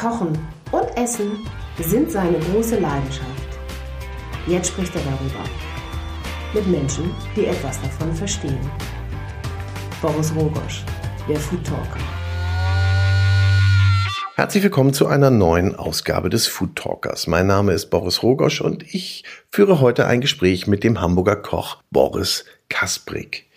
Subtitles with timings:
[0.00, 0.32] Kochen
[0.72, 1.46] und Essen
[1.78, 3.28] sind seine große Leidenschaft.
[4.46, 5.44] Jetzt spricht er darüber.
[6.54, 8.58] Mit Menschen, die etwas davon verstehen.
[10.00, 10.86] Boris Rogosch,
[11.28, 12.00] der Food Talker.
[14.36, 17.26] Herzlich willkommen zu einer neuen Ausgabe des Food Talkers.
[17.26, 21.82] Mein Name ist Boris Rogosch und ich führe heute ein Gespräch mit dem Hamburger Koch
[21.90, 23.50] Boris Kasprik.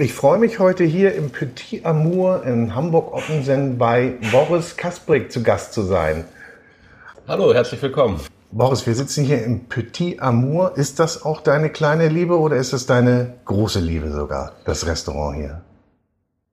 [0.00, 5.72] Ich freue mich heute hier im Petit Amour in Hamburg-Ottensen bei Boris Kasprik zu Gast
[5.72, 6.24] zu sein.
[7.26, 8.20] Hallo, herzlich willkommen.
[8.52, 10.76] Boris, wir sitzen hier im Petit Amour.
[10.76, 15.36] Ist das auch deine kleine Liebe oder ist es deine große Liebe sogar, das Restaurant
[15.36, 15.62] hier?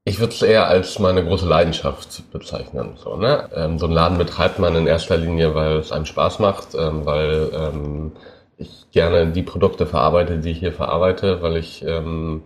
[0.06, 2.94] Ich würde es eher als meine große Leidenschaft bezeichnen.
[2.96, 3.48] So, ne?
[3.56, 7.06] Ähm, so einen Laden betreibt man in erster Linie, weil es einem Spaß macht, ähm,
[7.06, 8.14] weil ähm,
[8.58, 12.42] ich gerne die Produkte verarbeite, die ich hier verarbeite, weil ich ähm,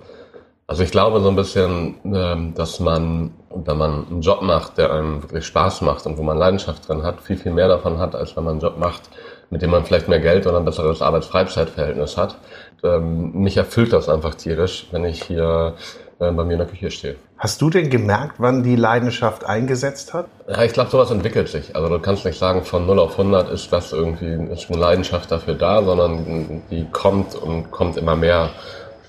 [0.69, 4.93] also ich glaube so ein bisschen, ähm, dass man, wenn man einen Job macht, der
[4.93, 8.13] einem wirklich Spaß macht und wo man Leidenschaft drin hat, viel, viel mehr davon hat,
[8.13, 9.01] als wenn man einen Job macht,
[9.49, 12.37] mit dem man vielleicht mehr Geld oder ein besseres Arbeits-Freizeit-Verhältnis hat.
[12.83, 15.73] Ähm, mich erfüllt das einfach tierisch, wenn ich hier
[16.19, 17.15] äh, bei mir in der Küche stehe.
[17.39, 20.27] Hast du denn gemerkt, wann die Leidenschaft eingesetzt hat?
[20.47, 21.75] Ja, ich glaube, sowas entwickelt sich.
[21.75, 25.31] Also du kannst nicht sagen, von 0 auf 100 ist das irgendwie, ist eine Leidenschaft
[25.31, 28.51] dafür da, sondern die kommt und kommt immer mehr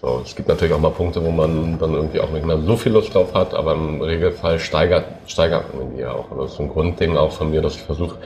[0.00, 2.74] so, es gibt natürlich auch mal Punkte, wo man dann irgendwie auch nicht mehr so
[2.74, 6.30] viel Lust drauf hat, aber im Regelfall steigert, steigert man die ja auch.
[6.30, 8.16] Also das ist ein Grundding auch von mir, dass ich versuche,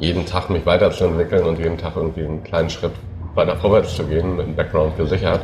[0.00, 2.92] jeden Tag mich weiterzuentwickeln und jeden Tag irgendwie einen kleinen Schritt
[3.34, 5.42] weiter vorwärts zu gehen, mit einem Background gesichert.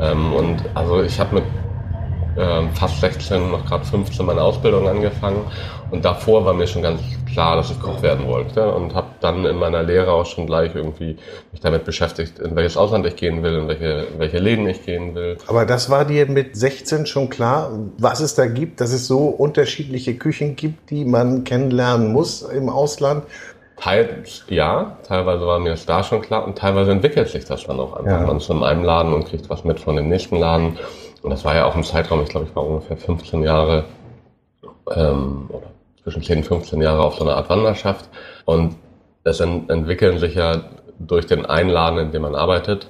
[0.00, 1.44] Ähm, und also ich habe mit
[2.36, 5.44] ähm, fast 16, noch gerade 15 meine Ausbildung angefangen
[5.90, 7.00] und davor war mir schon ganz
[7.32, 10.74] klar, dass ich Koch werden wollte und habe dann in meiner Lehre auch schon gleich
[10.74, 11.16] irgendwie
[11.52, 14.84] mich damit beschäftigt, in welches Ausland ich gehen will, in welche, in welche Läden ich
[14.84, 15.38] gehen will.
[15.46, 19.26] Aber das war dir mit 16 schon klar, was es da gibt, dass es so
[19.26, 23.24] unterschiedliche Küchen gibt, die man kennenlernen muss im Ausland?
[23.80, 27.78] Teils ja, teilweise war mir das da schon klar und teilweise entwickelt sich das dann
[27.78, 28.20] auch einfach.
[28.20, 28.26] Ja.
[28.26, 30.76] Man ist in einem Laden und kriegt was mit von dem nächsten Laden.
[31.22, 33.84] Und das war ja auch im Zeitraum, ich glaube, ich war ungefähr 15 Jahre
[34.94, 35.77] ähm, oder
[36.10, 38.08] zwischen 10 und 15 Jahre auf so einer Art Wanderschaft.
[38.44, 38.76] Und
[39.24, 40.62] es ent entwickeln sich ja
[40.98, 42.88] durch den Einladen, in dem man arbeitet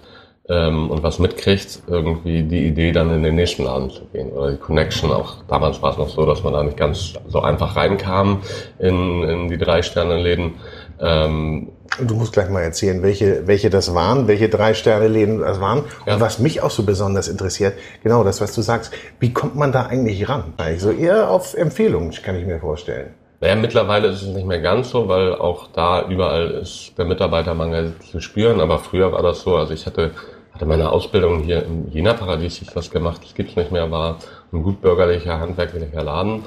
[0.48, 4.30] ähm, und was mitkriegt, irgendwie die Idee, dann in den nächsten Laden zu gehen.
[4.30, 5.42] Oder die Connection auch.
[5.48, 8.42] Damals war es noch so, dass man da nicht ganz so einfach reinkam
[8.78, 10.54] in, in die drei Sterne-Läden.
[11.00, 11.68] Ähm,
[12.00, 15.84] Du musst gleich mal erzählen, welche, welche das waren, welche drei Sterne Läden das waren.
[16.06, 16.14] Ja.
[16.14, 19.72] Und was mich auch so besonders interessiert, genau das, was du sagst, wie kommt man
[19.72, 20.54] da eigentlich ran?
[20.58, 23.14] Also eher auf Empfehlungen, kann ich mir vorstellen.
[23.40, 27.94] Naja, mittlerweile ist es nicht mehr ganz so, weil auch da überall ist der Mitarbeitermangel
[28.10, 28.60] zu spüren.
[28.60, 29.56] Aber früher war das so.
[29.56, 30.12] Also ich hatte,
[30.52, 34.18] hatte meine Ausbildung hier im Jena-Paradies, ich was gemacht, das gibt's nicht mehr, war
[34.52, 36.44] ein gut bürgerlicher, handwerklicher Laden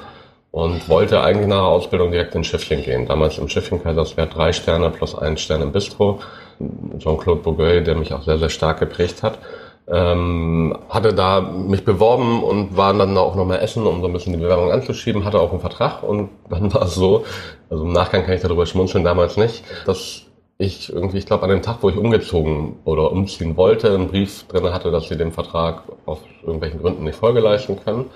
[0.52, 3.06] und wollte eigentlich nach der Ausbildung direkt ins Schiffchen gehen.
[3.06, 6.20] Damals im Schiffchen Kaiserswerth drei Sterne plus ein Stern im Bistro.
[6.98, 9.38] Jean-Claude Bourgueil, der mich auch sehr, sehr stark geprägt hat.
[9.88, 14.12] Ähm, hatte da mich beworben und war dann auch noch mal essen, um so ein
[14.12, 17.24] bisschen die Bewerbung anzuschieben, hatte auch einen Vertrag und dann war es so,
[17.68, 20.26] also im Nachgang kann ich darüber schmunzeln, damals nicht, dass
[20.58, 24.46] ich irgendwie, ich glaube, an dem Tag, wo ich umgezogen oder umziehen wollte, einen Brief
[24.46, 28.06] drin hatte, dass sie den Vertrag aus irgendwelchen Gründen nicht Folge leisten können.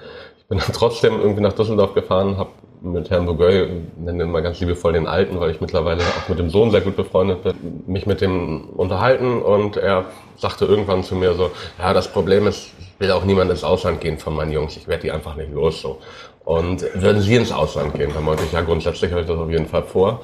[0.47, 2.51] Ich bin dann trotzdem irgendwie nach Düsseldorf gefahren, habe
[2.81, 6.39] mit Herrn Bourgueil, nenne ihn mal ganz liebevoll den Alten, weil ich mittlerweile auch mit
[6.39, 10.05] dem Sohn sehr gut befreundet bin, mich mit dem unterhalten und er
[10.37, 11.51] sagte irgendwann zu mir so,
[11.81, 12.71] ja, das Problem ist,
[13.01, 15.81] will auch niemand ins Ausland gehen von meinen Jungs, ich werde die einfach nicht los
[15.81, 15.99] so.
[16.45, 18.13] Und würden Sie ins Ausland gehen?
[18.15, 20.21] Dann meinte ich, ja, grundsätzlich habe ich das auf jeden Fall vor.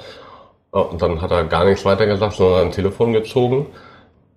[0.71, 3.67] Und dann hat er gar nichts weiter gesagt, sondern ein Telefon gezogen.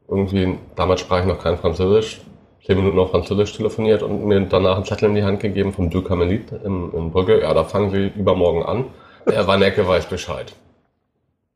[0.07, 2.21] Irgendwie, damals sprach ich noch kein Französisch,
[2.65, 5.89] zehn Minuten auf Französisch telefoniert und mir danach einen Zettel in die Hand gegeben vom
[5.89, 7.41] Du Carmelit in, in Brügge.
[7.41, 8.85] Ja, da fangen wir übermorgen an.
[9.25, 10.53] Er war Necke, weiß Bescheid.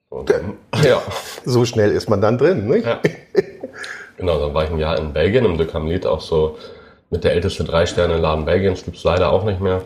[0.10, 0.34] Und,
[0.84, 1.02] ja.
[1.46, 2.86] So schnell ist man dann drin, nicht?
[2.86, 3.00] Ja.
[4.18, 6.58] Genau, dann war ich ein Jahr in Belgien, im De Carmelit, auch so
[7.10, 9.82] mit der älteste Drei-Sterne-Laden Belgiens, gibt's leider auch nicht mehr.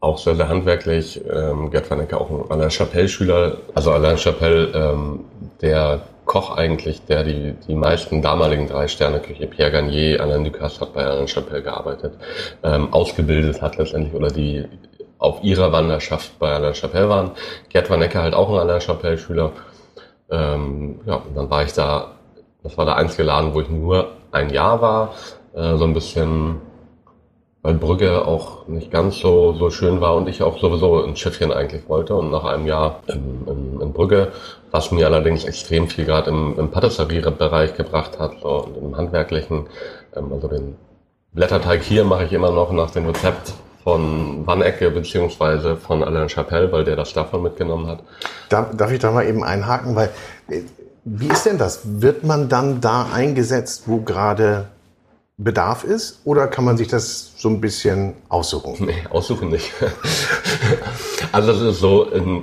[0.00, 1.20] Auch sehr, sehr handwerklich.
[1.30, 3.58] Ähm, Gerd van Ecke auch ein Alain Chapelle-Schüler.
[3.74, 5.20] Also Alain Chapelle, ähm,
[5.60, 11.04] der Koch eigentlich, der die, die meisten damaligen Drei-Sterne-Küche, Pierre Garnier, Alain Ducasse hat bei
[11.04, 12.14] Alain Chapelle gearbeitet,
[12.62, 14.64] ähm, ausgebildet hat letztendlich oder die
[15.18, 17.32] auf ihrer Wanderschaft bei Alain Chapelle waren.
[17.68, 19.52] Gerd van Ecke halt auch ein Alain Chapelle-Schüler.
[20.30, 22.12] Ähm, ja, und dann war ich da,
[22.62, 25.14] das war der einzige Laden, wo ich nur ein Jahr war,
[25.54, 26.62] äh, so ein bisschen
[27.62, 31.52] weil Brügge auch nicht ganz so, so schön war und ich auch sowieso ein Schiffchen
[31.52, 32.16] eigentlich wollte.
[32.16, 34.32] Und nach einem Jahr in, in, in Brügge,
[34.72, 39.66] was mir allerdings extrem viel gerade im, im Patisserie-Bereich gebracht hat, so und im handwerklichen,
[40.16, 40.74] ähm, also den
[41.32, 43.52] Blätterteig hier mache ich immer noch nach dem Rezept
[43.84, 48.00] von Wannecke beziehungsweise von Alain Chapelle, weil der das davon mitgenommen hat.
[48.48, 50.10] Darf, darf ich da mal eben einhaken, weil
[50.48, 50.62] äh,
[51.04, 51.80] wie ist denn das?
[51.84, 54.66] Wird man dann da eingesetzt, wo gerade
[55.38, 58.86] Bedarf ist oder kann man sich das so ein bisschen aussuchen?
[58.86, 59.72] Nee, aussuchen nicht.
[61.32, 62.42] also es ist so, in,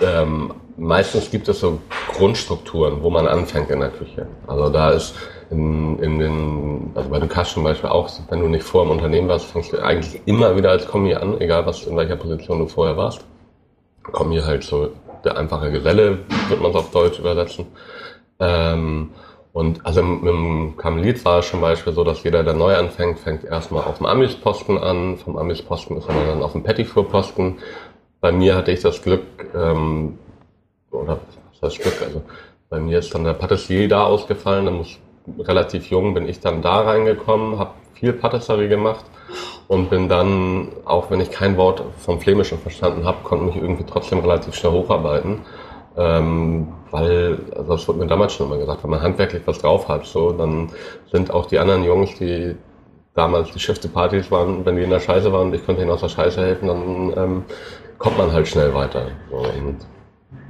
[0.00, 1.78] ähm, meistens gibt es so
[2.12, 4.26] Grundstrukturen, wo man anfängt in der Küche.
[4.46, 5.14] Also da ist
[5.50, 9.28] in, in den, also bei Ducasse zum Beispiel auch, wenn du nicht vor im Unternehmen
[9.28, 12.66] warst, fängst du eigentlich immer wieder als Kommi an, egal was in welcher Position du
[12.66, 13.24] vorher warst.
[14.02, 14.90] Kommi halt so
[15.24, 16.18] der einfache Geselle,
[16.48, 17.66] wird man es auf Deutsch übersetzen.
[18.40, 19.10] Ähm,
[19.52, 23.18] und also mit dem Karmelit war es zum Beispiel so, dass jeder, der neu anfängt,
[23.18, 25.18] fängt erstmal auf dem Amisposten an.
[25.18, 27.58] Vom Amisposten ist man dann auf dem Pettiflurposten.
[28.20, 29.22] Bei mir hatte ich das Glück,
[29.54, 30.18] ähm,
[30.90, 31.18] oder
[31.50, 32.22] was heißt Glück, also
[32.70, 34.98] bei mir ist dann der Patissier da ausgefallen, dann muss
[35.38, 39.04] relativ jung bin ich dann da reingekommen, habe viel Patisserie gemacht
[39.68, 43.84] und bin dann, auch wenn ich kein Wort vom Flämischen verstanden habe, konnte mich irgendwie
[43.84, 45.42] trotzdem relativ schnell hocharbeiten.
[45.96, 49.88] Ähm, weil, also das wurde mir damals schon immer gesagt, wenn man handwerklich was drauf
[49.88, 50.70] hat, so, dann
[51.10, 52.54] sind auch die anderen Jungs, die
[53.14, 55.90] damals die Chefs Partys waren, wenn die in der Scheiße waren und ich konnte ihnen
[55.90, 57.44] aus der Scheiße helfen, dann ähm,
[57.98, 59.08] kommt man halt schnell weiter.
[59.30, 59.78] Und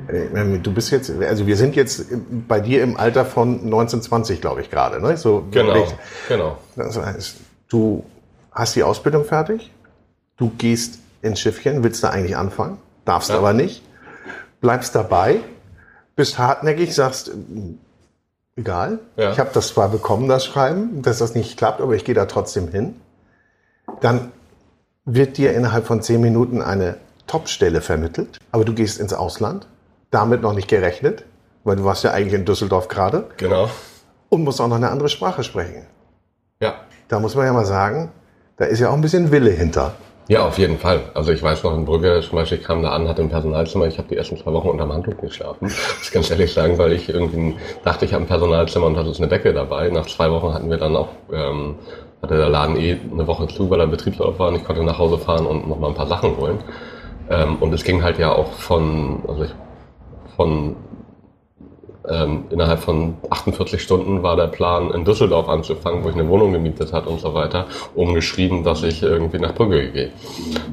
[0.09, 2.07] äh, Du bist jetzt, also wir sind jetzt
[2.49, 5.17] bei dir im Alter von 1920, glaube ich gerade, ne?
[5.17, 5.95] So genau, ich,
[6.29, 6.59] genau.
[6.77, 7.37] Das heißt,
[7.69, 8.05] du
[8.53, 9.73] hast die Ausbildung fertig,
[10.37, 13.39] du gehst ins Schiffchen, willst da eigentlich anfangen, darfst ja.
[13.39, 13.83] aber nicht
[14.63, 15.41] bleibst dabei,
[16.23, 17.33] bist hartnäckig, sagst,
[18.55, 19.33] egal, ja.
[19.33, 22.27] ich habe das zwar bekommen, das Schreiben, dass das nicht klappt, aber ich gehe da
[22.27, 23.01] trotzdem hin.
[24.01, 24.31] Dann
[25.05, 29.67] wird dir innerhalb von zehn Minuten eine Topstelle vermittelt, aber du gehst ins Ausland,
[30.13, 31.25] damit noch nicht gerechnet,
[31.65, 33.29] weil du warst ja eigentlich in Düsseldorf gerade.
[33.39, 33.69] Genau.
[34.29, 35.87] Und musst auch noch eine andere Sprache sprechen.
[36.61, 36.75] Ja.
[37.09, 38.13] Da muss man ja mal sagen,
[38.59, 39.97] da ist ja auch ein bisschen Wille hinter.
[40.29, 41.11] Ja, auf jeden Fall.
[41.15, 43.87] Also ich weiß noch in Brügge, zum Beispiel ich kam da an, hatte ein Personalzimmer,
[43.87, 45.69] ich habe die ersten zwei Wochen unterm Handtuch geschlafen.
[45.99, 49.13] Das kann ich ehrlich sagen, weil ich irgendwie dachte, ich habe ein Personalzimmer und hatte
[49.17, 49.89] eine Decke dabei.
[49.91, 51.75] Nach zwei Wochen hatten wir dann auch, ähm,
[52.23, 54.99] hatte der Laden eh eine Woche zu, weil er Betriebsurlaub war und ich konnte nach
[54.99, 56.59] Hause fahren und noch mal ein paar Sachen holen.
[57.29, 59.55] Ähm, und es ging halt ja auch von, also ich,
[60.37, 60.77] von
[62.09, 66.53] ähm, innerhalb von 48 Stunden war der Plan, in Düsseldorf anzufangen, wo ich eine Wohnung
[66.53, 70.13] gemietet hat und so weiter, umgeschrieben, dass ich irgendwie nach Brügge gehe.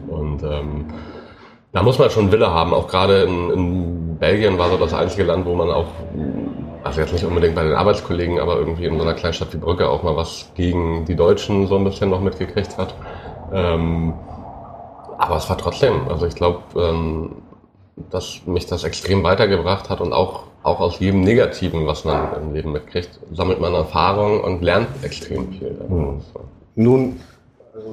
[0.08, 0.86] Und ähm,
[1.72, 2.74] da muss man schon Wille haben.
[2.74, 5.88] Auch gerade in, in Belgien war so das einzige Land, wo man auch,
[6.84, 9.88] also jetzt nicht unbedingt bei den Arbeitskollegen, aber irgendwie in so einer Kleinstadt wie Brügge
[9.88, 12.96] auch mal was gegen die Deutschen so ein bisschen noch mitgekriegt hat.
[13.54, 14.14] Ähm,
[15.18, 17.36] aber es war trotzdem, also ich glaube, ähm,
[18.10, 22.54] dass mich das extrem weitergebracht hat und auch, auch aus jedem Negativen, was man im
[22.54, 25.78] Leben mitkriegt, sammelt man Erfahrung und lernt extrem viel.
[25.88, 26.22] Mhm.
[26.76, 27.20] Nun,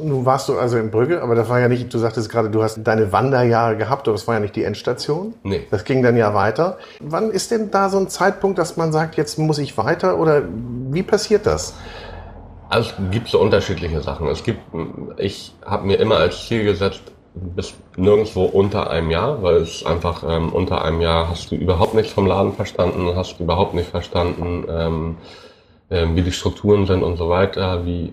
[0.03, 2.63] nun warst du also in Brügge, aber das war ja nicht, du sagtest gerade, du
[2.63, 5.35] hast deine Wanderjahre gehabt, aber das war ja nicht die Endstation.
[5.43, 5.67] Nee.
[5.71, 6.79] Das ging dann ja weiter.
[7.01, 10.43] Wann ist denn da so ein Zeitpunkt, dass man sagt, jetzt muss ich weiter oder
[10.91, 11.75] wie passiert das?
[12.69, 14.27] Also es gibt so unterschiedliche Sachen.
[14.29, 14.61] Es gibt,
[15.19, 17.03] ich habe mir immer als Ziel gesetzt,
[17.37, 21.95] bis nirgendwo unter einem Jahr, weil es einfach ähm, unter einem Jahr hast du überhaupt
[21.95, 25.17] nichts vom Laden verstanden, hast überhaupt nicht verstanden, ähm,
[25.91, 27.85] ähm, wie die Strukturen sind und so weiter.
[27.85, 28.13] Wie,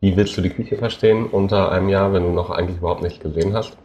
[0.00, 3.20] wie willst du die Küche verstehen unter einem Jahr, wenn du noch eigentlich überhaupt nichts
[3.20, 3.76] gesehen hast?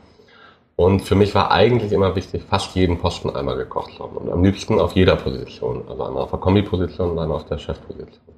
[0.75, 4.17] Und für mich war eigentlich immer wichtig, fast jeden Posten einmal gekocht zu haben.
[4.17, 5.83] Und am liebsten auf jeder Position.
[5.87, 8.35] Also einmal auf der Kombi-Position und einmal auf der Chefposition.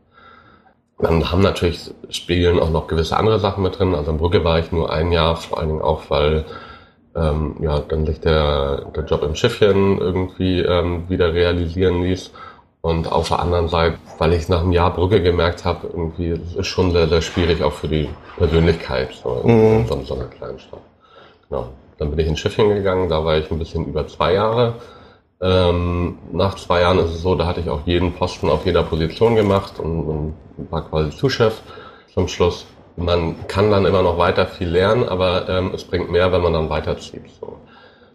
[0.99, 3.95] Dann haben natürlich Spielen auch noch gewisse andere Sachen mit drin.
[3.95, 6.45] Also in Brücke war ich nur ein Jahr, vor allen Dingen auch, weil
[7.15, 12.31] ähm, ja, dann sich der, der Job im Schiffchen irgendwie ähm, wieder realisieren ließ.
[12.81, 16.55] Und auf der anderen Seite, weil ich nach einem Jahr Brücke gemerkt habe, irgendwie, es
[16.55, 19.87] ist schon sehr, sehr schwierig auch für die Persönlichkeit so in, mhm.
[19.87, 20.81] so, so einer kleinen Stadt.
[21.49, 21.69] Genau.
[21.97, 24.75] Dann bin ich ins Schiffchen gegangen, da war ich ein bisschen über zwei Jahre.
[25.45, 28.81] Ähm, nach zwei Jahren ist es so, da hatte ich auch jeden Posten auf jeder
[28.81, 30.33] Position gemacht und, und
[30.71, 31.61] war quasi Zuschef
[32.11, 32.65] zum Schluss.
[32.95, 36.53] Man kann dann immer noch weiter viel lernen, aber ähm, es bringt mehr, wenn man
[36.53, 37.25] dann weiterzieht.
[37.39, 37.57] So.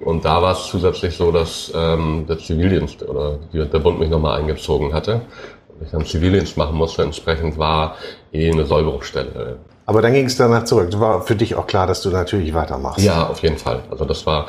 [0.00, 4.10] Und da war es zusätzlich so, dass ähm, der Zivildienst oder die, der Bund mich
[4.10, 5.20] nochmal eingezogen hatte
[5.68, 7.02] und ich dann Zivildienst machen musste.
[7.02, 7.94] Entsprechend war
[8.32, 9.58] eh eine Sollbruchstelle
[9.90, 10.88] aber dann ging es danach zurück.
[11.00, 13.04] War für dich auch klar, dass du natürlich weitermachst.
[13.04, 13.80] Ja, auf jeden Fall.
[13.90, 14.46] Also das war,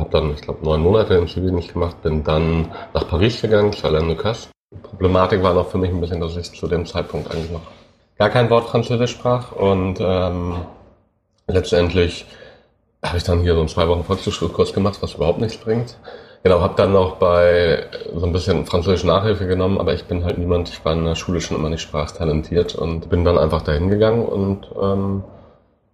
[0.00, 3.86] habe dann, ich glaube, neun Monate im Zivildienst gemacht, bin dann nach Paris gegangen, zu
[3.86, 4.48] Alain Lucas.
[4.82, 7.62] Problematik war noch für mich ein bisschen, dass ich zu dem Zeitpunkt eigentlich noch
[8.18, 10.56] gar kein Wort Französisch sprach und ähm,
[11.48, 12.26] letztendlich
[13.02, 15.96] habe ich dann hier so einen zwei Wochen Volkshochschulkurs gemacht, was überhaupt nichts bringt.
[16.42, 20.38] Genau, habe dann noch bei so ein bisschen französische Nachhilfe genommen, aber ich bin halt
[20.38, 23.90] niemand, ich war in der Schule schon immer nicht sprachtalentiert und bin dann einfach dahin
[23.90, 25.24] gegangen und ähm,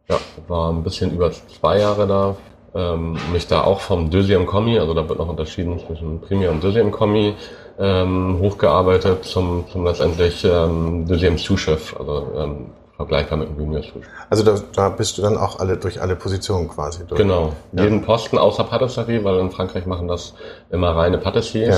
[0.08, 2.36] ja, war ein bisschen über zwei Jahre da,
[2.76, 6.62] ähm, mich da auch vom Deuxième Kommi, also da wird noch unterschieden zwischen Premier und
[6.62, 7.34] Deuxième Kommi,
[7.78, 12.66] ähm, hochgearbeitet zum, zum letztendlich ähm, Deuxième Sous-Chef, also ähm,
[12.96, 14.06] vergleichbar mit dem Junior-Zustand.
[14.30, 17.20] Also da, da bist du dann auch alle durch alle Positionen quasi durch.
[17.20, 17.52] Genau.
[17.72, 17.84] Ja.
[17.84, 20.34] Jeden Posten außer Patisserie, weil in Frankreich machen das
[20.70, 21.76] immer reine Patissiers.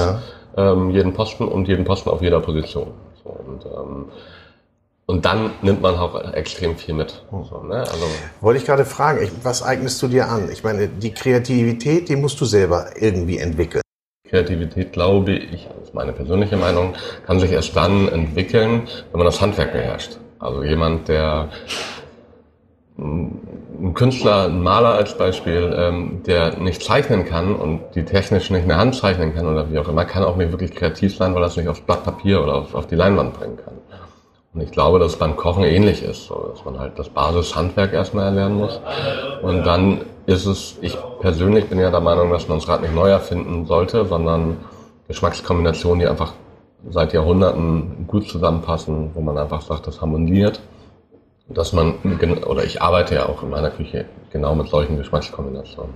[0.57, 0.73] Ja.
[0.73, 2.89] Ähm, jeden Posten und jeden Posten auf jeder Position.
[3.23, 4.07] So, und, ähm,
[5.09, 7.23] und dann nimmt man auch extrem viel mit.
[7.31, 7.45] Hm.
[7.45, 7.79] So, ne?
[7.79, 8.07] also,
[8.43, 10.51] Wollte ich gerade fragen, ich, was eignest du dir an?
[10.53, 13.81] Ich meine, die Kreativität, die musst du selber irgendwie entwickeln.
[14.29, 16.93] Kreativität, glaube ich, das ist meine persönliche Meinung,
[17.27, 20.19] kann sich erst dann entwickeln, wenn man das Handwerk beherrscht.
[20.39, 21.49] Also jemand, der
[22.99, 28.63] ein Künstler, ein Maler als Beispiel, ähm, der nicht zeichnen kann und die technisch nicht
[28.63, 31.35] in der Hand zeichnen kann oder wie auch immer, kann auch nicht wirklich kreativ sein,
[31.35, 33.75] weil er es nicht aufs Blatt Papier oder auf, auf die Leinwand bringen kann.
[34.55, 37.93] Und ich glaube, dass es beim Kochen ähnlich ist, so, dass man halt das Basishandwerk
[37.93, 38.81] erstmal erlernen muss.
[39.43, 42.95] Und dann ist es, ich persönlich bin ja der Meinung, dass man das Rad nicht
[42.95, 44.59] neu erfinden sollte, sondern
[45.07, 46.33] Geschmackskombinationen, die einfach
[46.89, 50.61] seit Jahrhunderten gut zusammenpassen, wo man einfach sagt, das harmoniert.
[51.51, 51.95] Dass man,
[52.47, 55.95] oder ich arbeite ja auch in meiner Küche genau mit solchen Geschmackskombinationen.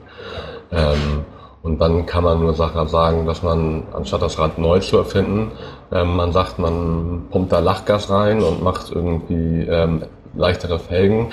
[0.70, 1.24] Ähm,
[1.62, 5.52] und dann kann man nur Sachen sagen, dass man, anstatt das Rad neu zu erfinden,
[5.92, 10.02] ähm, man sagt, man pumpt da Lachgas rein und macht irgendwie ähm,
[10.34, 11.28] leichtere Felgen.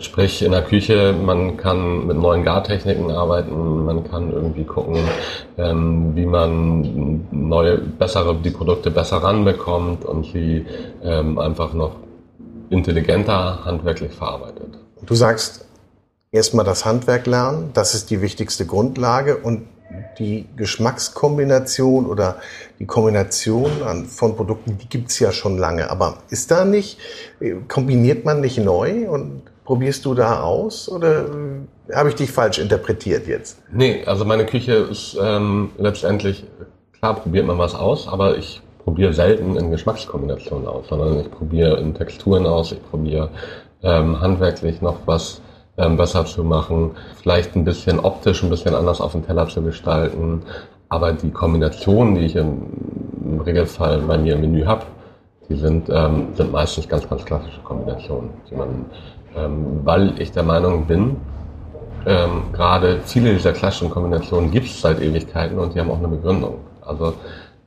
[0.00, 4.98] Sprich, in der Küche, man kann mit neuen Gartechniken arbeiten, man kann irgendwie gucken,
[5.56, 10.66] ähm, wie man neue, bessere, die Produkte besser ranbekommt und sie
[11.02, 11.92] ähm, einfach noch
[12.68, 14.78] intelligenter handwerklich verarbeitet.
[15.06, 15.67] Du sagst,
[16.30, 19.66] erstmal das Handwerk lernen, das ist die wichtigste Grundlage und
[20.18, 22.36] die Geschmackskombination oder
[22.78, 23.70] die Kombination
[24.06, 25.90] von Produkten, die gibt's ja schon lange.
[25.90, 26.98] Aber ist da nicht,
[27.68, 32.58] kombiniert man nicht neu und Probierst du da aus oder äh, habe ich dich falsch
[32.58, 33.60] interpretiert jetzt?
[33.70, 36.46] Nee, also meine Küche ist ähm, letztendlich,
[36.98, 41.78] klar probiert man was aus, aber ich probiere selten in Geschmackskombinationen aus, sondern ich probiere
[41.80, 43.28] in Texturen aus, ich probiere
[43.82, 45.42] ähm, handwerklich noch was
[45.78, 49.62] ähm, besser zu machen, vielleicht ein bisschen optisch ein bisschen anders auf dem Teller zu
[49.62, 50.42] gestalten,
[50.88, 52.62] aber die Kombinationen, die ich im,
[53.24, 54.84] im Regelfall bei mir im Menü habe,
[55.48, 58.86] die sind, ähm, sind meistens ganz, ganz klassische Kombinationen, die man
[59.36, 61.16] ähm, weil ich der Meinung bin,
[62.06, 66.08] ähm, gerade viele dieser klassischen Kombinationen gibt es seit Ewigkeiten und die haben auch eine
[66.08, 66.58] Begründung.
[66.80, 67.14] Also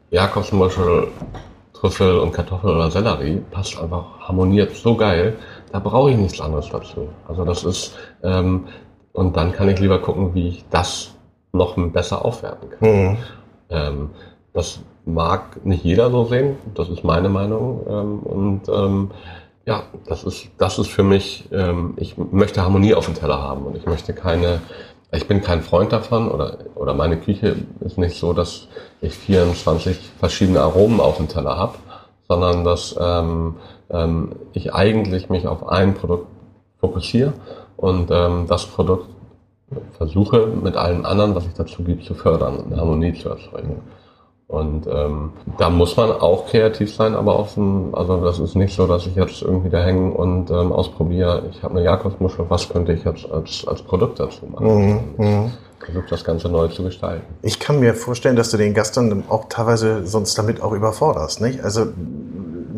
[0.10, 1.08] Jakobsmuschel,
[1.74, 5.38] Trüffel und Kartoffel oder Sellerie passt einfach, harmoniert so geil,
[5.72, 7.10] da brauche ich nichts anderes dazu.
[7.28, 8.68] Also das ist, ähm,
[9.13, 11.13] und dann kann ich lieber gucken, wie ich das
[11.51, 12.90] noch besser aufwerten kann.
[12.90, 13.18] Mhm.
[13.70, 14.10] Ähm,
[14.54, 17.86] das mag nicht jeder so sehen, das ist meine Meinung.
[17.88, 19.12] Ähm, und ähm,
[19.66, 23.66] ja, das ist, das ist für mich, ähm, ich möchte Harmonie auf dem Teller haben
[23.66, 24.62] und ich möchte keine,
[25.12, 28.68] ich bin kein Freund davon oder, oder meine Küche ist nicht so, dass
[29.01, 31.75] ich 24 verschiedene Aromen auf dem Teller habe,
[32.28, 32.96] sondern dass
[33.91, 36.27] ähm, ich eigentlich mich auf ein Produkt
[36.79, 37.33] fokussiere
[37.77, 39.07] und ähm, das Produkt
[39.98, 43.81] versuche mit allen anderen, was ich dazu gibt, zu fördern und eine Harmonie zu erzeugen.
[44.48, 47.93] Und ähm, da muss man auch kreativ sein, aber offen.
[47.93, 51.43] Also das ist nicht so, dass ich jetzt irgendwie da hänge und ähm, ausprobiere.
[51.51, 54.65] Ich habe eine Jakobsmuschel, was könnte ich jetzt als, als Produkt dazu machen?
[54.65, 55.00] Mhm.
[55.17, 55.51] mhm.
[55.79, 57.25] Versuche das Ganze neu zu gestalten.
[57.41, 61.41] Ich kann mir vorstellen, dass du den Gast dann auch teilweise sonst damit auch überforderst,
[61.41, 61.63] nicht?
[61.63, 61.88] Also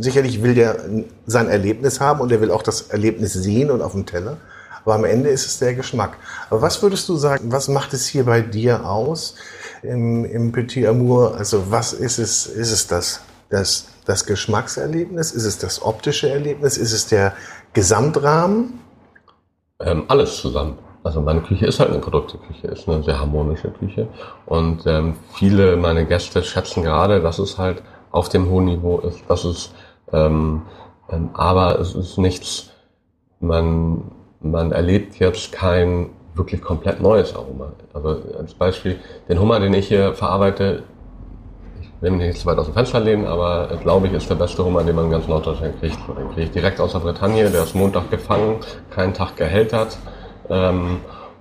[0.03, 0.77] sicherlich will der
[1.25, 4.37] sein Erlebnis haben und er will auch das Erlebnis sehen und auf dem Teller.
[4.85, 6.17] Aber am Ende ist es der Geschmack.
[6.49, 9.35] Aber was würdest du sagen, was macht es hier bei dir aus
[9.81, 11.35] im, im Petit Amour?
[11.37, 15.31] Also was ist es, ist es das, das, das Geschmackserlebnis?
[15.31, 16.77] Ist es das optische Erlebnis?
[16.77, 17.33] Ist es der
[17.73, 18.79] Gesamtrahmen?
[19.79, 20.77] Ähm, alles zusammen.
[21.03, 24.07] Also meine Küche ist halt eine Produkteküche, ist eine sehr harmonische Küche.
[24.45, 29.19] Und ähm, viele meine Gäste schätzen gerade, dass es halt auf dem hohen Niveau ist.
[29.27, 29.73] Das ist,
[30.13, 30.61] ähm,
[31.11, 32.71] ähm, aber es ist nichts,
[33.39, 34.11] man
[34.43, 37.71] man erlebt jetzt kein wirklich komplett neues Aroma.
[37.93, 40.83] Also als Beispiel, den Hummer, den ich hier verarbeite,
[41.81, 44.35] ich will mich nicht zu weit aus dem Fenster lehnen, aber glaube ich, ist der
[44.35, 45.97] beste Hummer, den man ganz Norddeutschland kriegt.
[46.17, 48.57] Den kriege ich direkt aus der Bretagne, der ist Montag gefangen,
[48.89, 49.97] keinen Tag gehältert
[50.49, 50.97] ähm,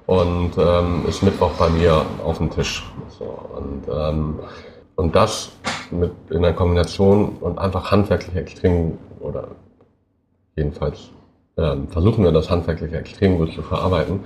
[0.06, 2.84] und ähm, ist Mittwoch bei mir auf dem Tisch.
[3.18, 4.38] So, und, ähm,
[4.96, 5.52] und das
[5.92, 9.48] mit in der Kombination und einfach handwerklich extrem oder
[10.56, 11.10] jedenfalls
[11.56, 14.20] ähm, versuchen wir das handwerklich extrem gut zu verarbeiten.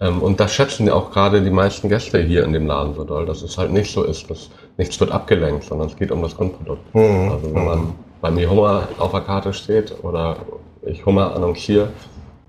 [0.00, 3.04] Ähm, und das schätzen ja auch gerade die meisten Gäste hier in dem Laden so
[3.04, 6.22] doll, dass es halt nicht so ist, dass nichts wird abgelenkt, sondern es geht um
[6.22, 6.94] das Grundprodukt.
[6.94, 7.30] Mhm.
[7.30, 10.36] Also wenn man bei mir Hummer auf der Karte steht oder
[10.82, 11.88] ich Hummer annonciere,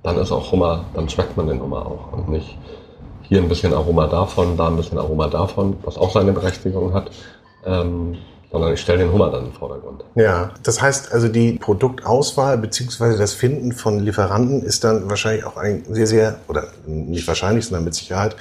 [0.04, 2.58] dann ist auch Hummer, dann schmeckt man den Hummer auch und nicht
[3.24, 7.12] hier ein bisschen Aroma davon, da ein bisschen Aroma davon, was auch seine Berechtigung hat.
[7.66, 8.18] Ähm,
[8.52, 10.04] sondern ich stelle den Hummer dann in den Vordergrund.
[10.16, 15.56] Ja, das heißt also die Produktauswahl beziehungsweise das Finden von Lieferanten ist dann wahrscheinlich auch
[15.56, 18.36] ein sehr, sehr, oder nicht wahrscheinlich, sondern mit Sicherheit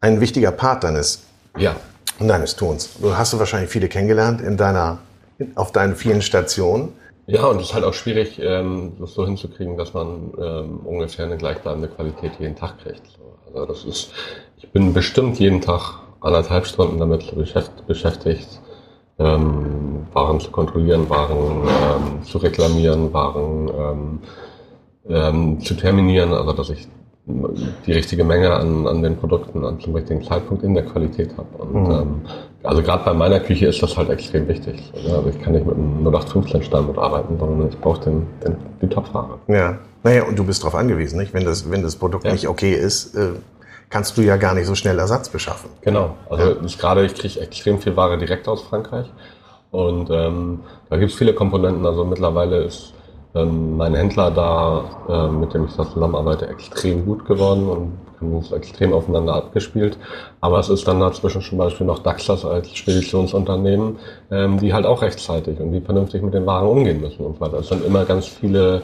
[0.00, 1.22] ein wichtiger Part deines,
[1.56, 1.76] ja.
[2.18, 2.90] deines Tons.
[3.00, 4.98] Du hast du wahrscheinlich viele kennengelernt in deiner,
[5.54, 6.92] auf deinen vielen Stationen.
[7.28, 11.24] Ja, und es ist halt auch schwierig, ähm, das so hinzukriegen, dass man ähm, ungefähr
[11.24, 13.02] eine gleichbleibende Qualität jeden Tag kriegt.
[13.46, 14.10] Also das ist,
[14.58, 17.34] ich bin bestimmt jeden Tag anderthalb Stunden damit
[17.86, 18.60] beschäftigt,
[19.18, 24.18] ähm, Waren zu kontrollieren, Waren ähm, zu reklamieren, Waren ähm,
[25.08, 26.88] ähm, zu terminieren, also dass ich
[27.86, 31.62] die richtige Menge an, an den Produkten an zum richtigen Zeitpunkt in der Qualität habe.
[31.62, 31.90] Und mhm.
[31.90, 32.20] ähm,
[32.62, 34.92] also gerade bei meiner Küche ist das halt extrem wichtig.
[34.94, 38.86] Also ich kann nicht mit einem 0815 Standard arbeiten, sondern ich brauche den, den, die
[38.86, 39.38] Top-Ware.
[39.48, 41.34] Ja, naja, und du bist darauf angewiesen, nicht?
[41.34, 42.32] Wenn das, wenn das Produkt ja.
[42.32, 43.30] nicht okay ist, äh,
[43.90, 45.70] kannst du ja gar nicht so schnell Ersatz beschaffen.
[45.82, 46.16] Genau.
[46.28, 46.56] Also ja.
[46.64, 49.06] ich gerade, ich kriege extrem viel Ware direkt aus Frankreich.
[49.70, 51.84] Und ähm, da gibt es viele Komponenten.
[51.86, 52.94] Also mittlerweile ist
[53.34, 58.34] ähm, mein Händler da, äh, mit dem ich da zusammenarbeite, extrem gut geworden und haben
[58.34, 59.98] uns extrem aufeinander abgespielt.
[60.40, 63.98] Aber es ist dann dazwischen zum Beispiel noch Daxas als Speditionsunternehmen,
[64.30, 67.40] ähm, die halt auch rechtzeitig und die vernünftig mit den Waren umgehen müssen und so
[67.40, 67.58] weiter.
[67.58, 68.82] Es sind immer ganz viele,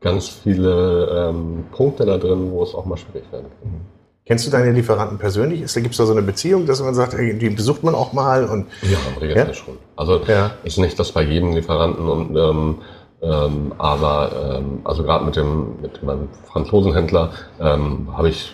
[0.00, 3.95] ganz viele ähm, Punkte da drin, wo es auch mal schwierig werden kann.
[4.26, 5.72] Kennst du deine Lieferanten persönlich?
[5.72, 8.44] Gibt es da so eine Beziehung, dass man sagt, die besucht man auch mal?
[8.44, 9.54] Und, ja, im Regelfall ja?
[9.54, 9.78] schon.
[9.94, 10.50] Also ja.
[10.64, 12.78] ist nicht das bei jedem Lieferanten und ähm,
[13.22, 18.52] ähm, aber ähm, also gerade mit dem mit meinem Franzosenhändler ähm, habe ich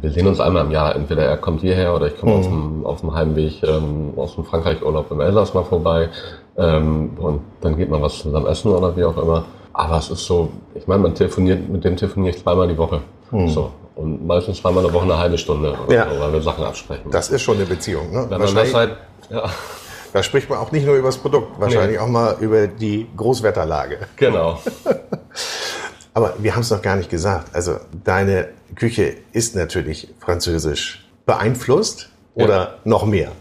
[0.00, 2.38] wir sehen uns einmal im Jahr, entweder er kommt hierher oder ich komme mhm.
[2.38, 6.10] auf, dem, auf dem Heimweg ähm, aus dem Frankreich-Urlaub im Elsass mal vorbei
[6.56, 9.44] ähm, und dann geht man was zusammen essen oder wie auch immer.
[9.72, 13.00] Aber es ist so, ich meine, man telefoniert, mit dem telefoniere ich zweimal die Woche.
[13.30, 13.48] Mhm.
[13.48, 13.70] So.
[13.96, 16.06] Und meistens zweimal eine Woche eine halbe Stunde, ja.
[16.08, 17.10] so, weil wir Sachen absprechen.
[17.10, 18.12] Das ist schon eine Beziehung.
[18.12, 18.26] Ne?
[18.28, 18.96] Wenn man das halt,
[19.30, 19.50] ja.
[20.12, 22.02] Da spricht man auch nicht nur über das Produkt, wahrscheinlich nee.
[22.02, 23.98] auch mal über die Großwetterlage.
[24.16, 24.58] Genau.
[26.14, 27.54] Aber wir haben es noch gar nicht gesagt.
[27.54, 32.74] Also deine Küche ist natürlich französisch beeinflusst oder ja.
[32.84, 33.32] noch mehr?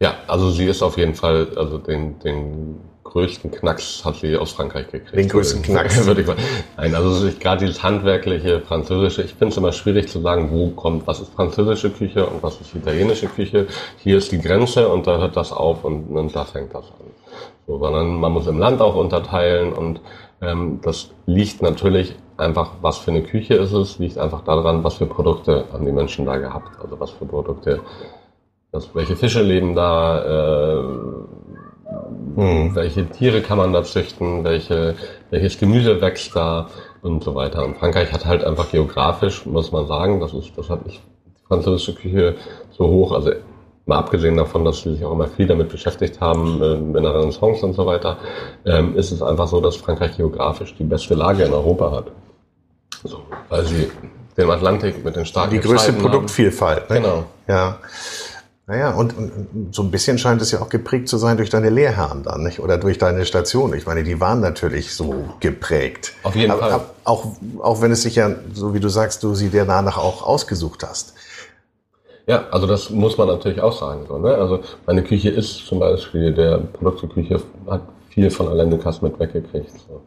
[0.00, 2.80] Ja, also sie ist auf jeden Fall, also den, den
[3.12, 5.14] größten Knacks hat sie aus Frankreich gekriegt.
[5.14, 6.06] Den größten Knacks?
[6.06, 6.36] Würde ich mal.
[6.78, 11.06] Nein, also gerade dieses handwerkliche französische, ich finde es immer schwierig zu sagen, wo kommt,
[11.06, 13.66] was ist französische Küche und was ist italienische Küche.
[13.98, 17.06] Hier ist die Grenze und da hört das auf und, und da fängt das an.
[17.66, 20.00] So, sondern man muss im Land auch unterteilen und
[20.40, 24.94] ähm, das liegt natürlich einfach, was für eine Küche ist es, liegt einfach daran, was
[24.94, 26.80] für Produkte haben die Menschen da gehabt.
[26.82, 27.80] Also was für Produkte,
[28.72, 30.82] das, welche Fische leben da, äh,
[32.36, 32.74] Mhm.
[32.74, 34.44] Welche Tiere kann man da züchten?
[34.44, 34.94] Welche,
[35.30, 36.68] welches Gemüse wächst da?
[37.02, 37.64] Und so weiter.
[37.64, 41.46] Und Frankreich hat halt einfach geografisch, muss man sagen, das ist, das hat nicht die
[41.48, 42.36] französische Küche
[42.70, 43.10] so hoch.
[43.10, 43.32] Also
[43.86, 47.14] mal abgesehen davon, dass sie sich auch immer viel damit beschäftigt haben, äh, in der
[47.14, 48.18] Renaissance und so weiter,
[48.64, 52.12] ähm, ist es einfach so, dass Frankreich geografisch die beste Lage in Europa hat.
[53.02, 53.90] So, weil sie
[54.36, 56.88] den Atlantik mit den starken Die größte Produktvielfalt.
[56.88, 57.00] Ne?
[57.00, 57.24] Genau.
[57.48, 57.78] Ja.
[58.66, 61.68] Naja, und, und, so ein bisschen scheint es ja auch geprägt zu sein durch deine
[61.68, 62.60] Lehrherren dann, nicht?
[62.60, 63.74] Oder durch deine Station.
[63.74, 66.12] Ich meine, die waren natürlich so geprägt.
[66.22, 66.72] Auf jeden Fall.
[66.72, 67.26] Aber auch,
[67.58, 70.84] auch wenn es sich ja, so wie du sagst, du sie dir danach auch ausgesucht
[70.88, 71.14] hast.
[72.26, 74.06] Ja, also das muss man natürlich auch sagen.
[74.06, 74.34] So, ne?
[74.34, 79.72] Also meine Küche ist zum Beispiel, der Produkteküche hat viel von Alain Ducasse mit weggekriegt.
[79.88, 80.02] So.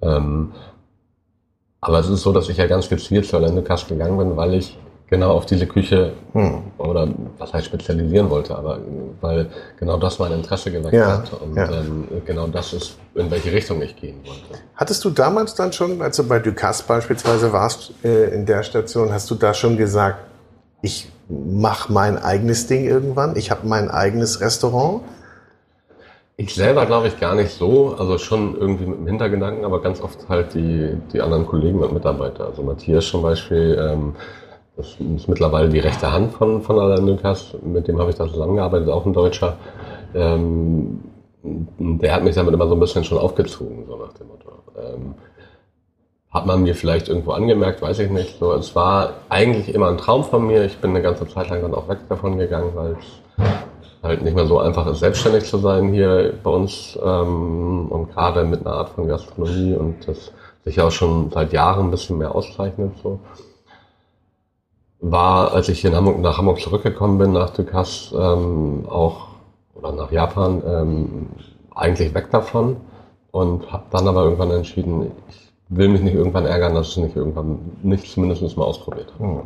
[0.00, 0.52] Ähm,
[1.80, 4.54] aber es ist so, dass ich ja ganz gezielt zur Alain Ducasse gegangen bin, weil
[4.54, 4.76] ich
[5.12, 6.62] genau auf diese Küche hm.
[6.78, 8.78] oder was heißt spezialisieren wollte, aber
[9.20, 11.70] weil genau das mein Interesse geweckt ja, hat und ja.
[11.70, 14.62] ähm, genau das ist, in welche Richtung ich gehen wollte.
[14.74, 19.12] Hattest du damals dann schon, als du bei Ducasse beispielsweise warst, äh, in der Station,
[19.12, 20.16] hast du da schon gesagt,
[20.80, 25.02] ich mache mein eigenes Ding irgendwann, ich habe mein eigenes Restaurant?
[26.38, 30.00] Ich selber glaube ich gar nicht so, also schon irgendwie mit dem Hintergedanken, aber ganz
[30.00, 32.46] oft halt die, die anderen Kollegen und Mitarbeiter.
[32.46, 34.14] Also Matthias zum Beispiel, ähm,
[34.76, 38.26] das ist mittlerweile die rechte Hand von, von Alain Lukas, mit dem habe ich da
[38.26, 39.56] zusammengearbeitet, auch ein Deutscher.
[40.14, 41.00] Ähm,
[41.42, 44.50] der hat mich damit immer so ein bisschen schon aufgezogen, so nach dem Motto.
[44.76, 45.14] Ähm,
[46.30, 48.38] hat man mir vielleicht irgendwo angemerkt, weiß ich nicht.
[48.38, 50.64] So, es war eigentlich immer ein Traum von mir.
[50.64, 53.46] Ich bin eine ganze Zeit lang dann auch weg davon gegangen, weil es
[54.02, 58.44] halt nicht mehr so einfach ist, selbstständig zu sein hier bei uns ähm, und gerade
[58.44, 60.32] mit einer Art von Gastronomie und das
[60.64, 62.92] sich auch schon seit Jahren ein bisschen mehr auszeichnet.
[63.02, 63.20] So
[65.02, 69.28] war, als ich hier Hamburg, nach Hamburg zurückgekommen bin, nach Dukas, ähm, auch,
[69.74, 71.26] oder nach Japan, ähm,
[71.74, 72.76] eigentlich weg davon
[73.32, 77.16] und habe dann aber irgendwann entschieden, ich will mich nicht irgendwann ärgern, dass ich nicht
[77.16, 79.24] irgendwann nicht zumindest mal ausprobiert habe.
[79.24, 79.40] Hm.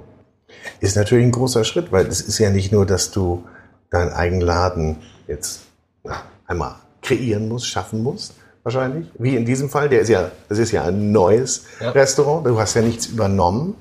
[0.80, 3.42] Ist natürlich ein großer Schritt, weil es ist ja nicht nur, dass du
[3.90, 5.62] deinen eigenen Laden jetzt
[6.04, 6.16] na,
[6.46, 9.06] einmal kreieren musst, schaffen musst, wahrscheinlich.
[9.18, 11.90] Wie in diesem Fall, der ist ja, das ist ja ein neues ja.
[11.90, 12.46] Restaurant.
[12.46, 13.74] Du hast ja nichts übernommen.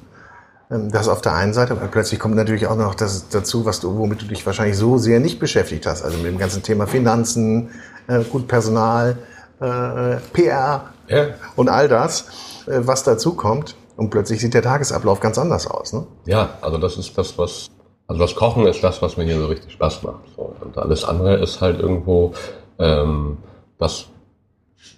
[0.72, 3.80] Ähm, das auf der einen Seite, aber plötzlich kommt natürlich auch noch das dazu, was
[3.80, 6.04] du, womit du dich wahrscheinlich so sehr nicht beschäftigt hast.
[6.04, 7.70] Also mit dem ganzen Thema Finanzen,
[8.08, 9.18] äh, gut Personal,
[9.60, 11.26] äh, PR ja.
[11.56, 12.26] und all das,
[12.68, 13.76] äh, was dazu kommt.
[13.98, 15.94] Und plötzlich sieht der Tagesablauf ganz anders aus.
[15.94, 16.06] Ne?
[16.26, 17.68] Ja, also das ist das, was,
[18.08, 20.20] also das Kochen ist das, was mir hier so richtig Spaß macht.
[20.36, 20.54] So.
[20.60, 22.34] Und alles andere ist halt irgendwo
[22.78, 23.38] ähm,
[23.78, 24.08] das,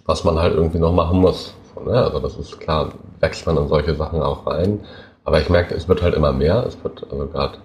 [0.04, 1.54] was man halt irgendwie noch machen muss.
[1.74, 2.02] So, ne?
[2.02, 4.80] Also das ist klar, wächst man in solche Sachen auch rein.
[5.28, 6.64] Aber ich merke, es wird halt immer mehr.
[6.66, 7.58] Es wird also gerade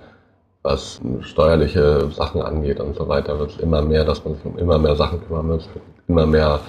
[0.63, 4.57] was steuerliche Sachen angeht und so weiter, wird es immer mehr, dass man sich um
[4.57, 5.69] immer mehr Sachen kümmern muss,
[6.09, 6.59] immer mehr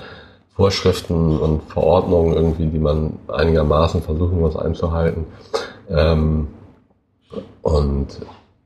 [0.54, 5.26] Vorschriften und Verordnungen irgendwie, die man einigermaßen versuchen muss einzuhalten.
[5.90, 6.46] Ähm,
[7.62, 8.20] und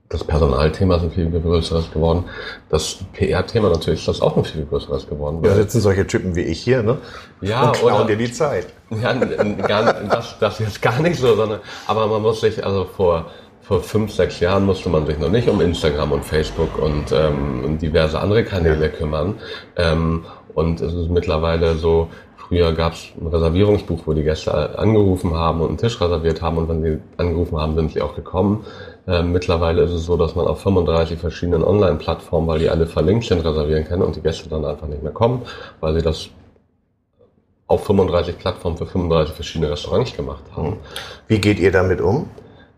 [0.09, 2.25] das Personalthema ist ein viel größeres geworden.
[2.71, 5.41] Das PR-Thema natürlich ist das auch ein viel größeres geworden.
[5.45, 6.99] Ja, sitzen solche Typen wie ich hier, ne?
[7.43, 8.69] Ja, und klauen oder, dir die Zeit.
[8.91, 13.27] Ja, gar, das, das jetzt gar nicht so, sondern, aber man muss sich, also vor,
[13.61, 17.79] vor fünf, sechs Jahren musste man sich noch nicht um Instagram und Facebook und ähm,
[17.79, 18.89] diverse andere Kanäle ja.
[18.89, 19.35] kümmern.
[19.77, 22.09] Ähm, und es ist mittlerweile so,
[22.49, 26.57] Früher gab es ein Reservierungsbuch, wo die Gäste angerufen haben und einen Tisch reserviert haben
[26.57, 28.65] und wenn sie angerufen haben, sind sie auch gekommen.
[29.09, 33.25] Ähm, mittlerweile ist es so, dass man auf 35 verschiedenen Online-Plattformen, weil die alle verlinkt
[33.25, 35.43] sind, reservieren kann und die Gäste dann einfach nicht mehr kommen,
[35.81, 36.29] weil sie das
[37.67, 40.77] auf 35 Plattformen für 35 verschiedene Restaurants gemacht haben.
[41.27, 42.29] Wie geht ihr damit um?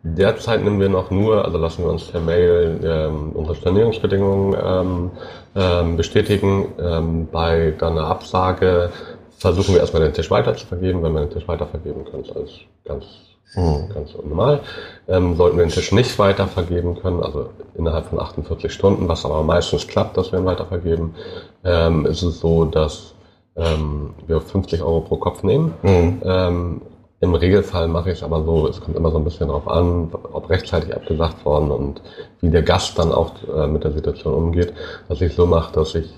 [0.03, 5.11] Derzeit nehmen wir noch nur, also lassen wir uns per Mail ähm, unsere Stornierungsbedingungen ähm,
[5.55, 6.73] ähm, bestätigen.
[6.81, 8.91] Ähm, bei dann einer Absage
[9.37, 11.03] versuchen wir erstmal den Tisch weiter zu vergeben.
[11.03, 12.51] Wenn wir den Tisch weiter vergeben können, ist alles
[12.85, 13.05] ganz,
[13.55, 13.89] mhm.
[13.93, 14.61] ganz normal.
[15.09, 19.25] Ähm, sollten wir den Tisch nicht weiter vergeben können, also innerhalb von 48 Stunden, was
[19.25, 21.15] aber meistens klappt, dass wir ihn weiter vergeben,
[21.65, 23.15] ähm, ist es so, dass
[23.57, 25.75] ähm, wir 50 Euro pro Kopf nehmen.
[25.83, 26.23] Mhm.
[26.25, 26.83] Ähm,
[27.21, 30.11] Im Regelfall mache ich es aber so, es kommt immer so ein bisschen darauf an,
[30.33, 32.01] ob rechtzeitig abgesagt worden und
[32.41, 34.73] wie der Gast dann auch äh, mit der Situation umgeht,
[35.09, 36.09] dass ich so mache, dass ich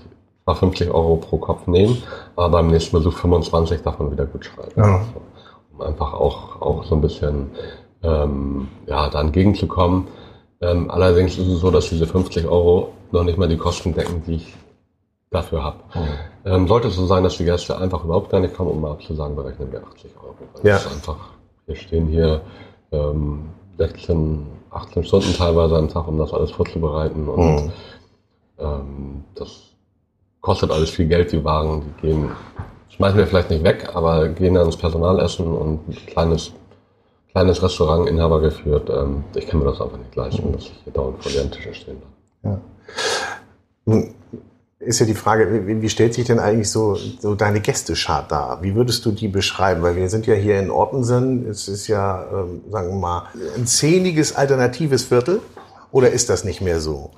[0.43, 2.03] zwar 50 Euro pro Kopf nehmen,
[2.35, 4.71] aber beim nächsten Besuch 25 davon wieder gut schreiben.
[4.75, 4.95] Ja.
[4.95, 5.32] Um
[5.79, 7.51] einfach auch, auch so ein bisschen
[8.03, 10.07] ähm, ja, da entgegenzukommen.
[10.61, 14.23] Ähm, allerdings ist es so, dass diese 50 Euro noch nicht mal die Kosten decken,
[14.25, 14.53] die ich
[15.29, 15.77] dafür habe.
[15.93, 16.07] Mhm.
[16.45, 18.91] Ähm, sollte es so sein, dass die Gäste einfach überhaupt gar nicht kommen, um mal
[18.91, 20.35] abzusagen, berechnen wir 80 Euro.
[20.53, 20.77] Also ja.
[20.77, 21.17] ist einfach,
[21.65, 22.41] wir stehen hier
[22.91, 27.71] ähm, 16, 18 Stunden teilweise am Tag, um das alles vorzubereiten und mhm.
[28.59, 29.73] ähm, das
[30.41, 32.31] kostet alles viel Geld, die Waren, die gehen,
[32.95, 36.51] schmeißen wir vielleicht nicht weg, aber gehen dann ins Personalessen und ein kleines,
[37.31, 38.89] kleines Restaurant Inhaber geführt.
[38.89, 41.73] Ähm, ich kann mir das einfach nicht leisten, dass ich hier dauernd vor leeren Tischen
[41.73, 42.53] stehen darf.
[42.53, 42.61] Ja.
[43.85, 44.13] Nun
[44.79, 48.61] ist ja die Frage, wie, wie stellt sich denn eigentlich so, so deine Gästeschar dar?
[48.61, 49.81] Wie würdest du die beschreiben?
[49.81, 53.23] Weil wir sind ja hier in Ortensen, es ist ja, ähm, sagen wir mal,
[53.55, 55.39] ein zähniges alternatives Viertel.
[55.91, 57.11] Oder ist das nicht mehr so?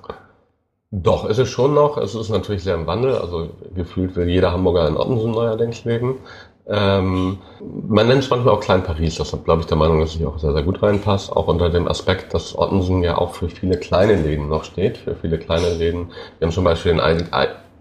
[1.03, 1.97] Doch, ist es schon noch.
[1.97, 3.17] Es ist natürlich sehr im Wandel.
[3.17, 6.19] Also gefühlt will jeder Hamburger in Ottensen neuerdings leben.
[6.67, 7.39] Ähm,
[7.87, 9.15] man nennt es manchmal auch Klein Paris.
[9.15, 11.35] Das glaube ich der Meinung, dass ich auch sehr, sehr gut reinpasst.
[11.35, 14.97] Auch unter dem Aspekt, dass Ottensen ja auch für viele kleine Läden noch steht.
[14.97, 16.11] Für viele kleine Läden.
[16.39, 17.01] Wir haben zum Beispiel den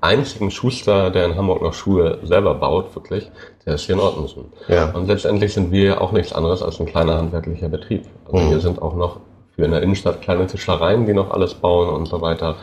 [0.00, 3.30] einzigen Schuster, der in Hamburg noch Schuhe selber baut, wirklich.
[3.64, 4.46] Der ist hier in Ottensen.
[4.66, 4.90] Ja.
[4.90, 8.06] Und letztendlich sind wir auch nichts anderes als ein kleiner handwerklicher Betrieb.
[8.26, 8.48] Also mhm.
[8.48, 9.20] hier sind auch noch
[9.54, 12.56] für in der Innenstadt kleine Tischlereien, die noch alles bauen und so weiter.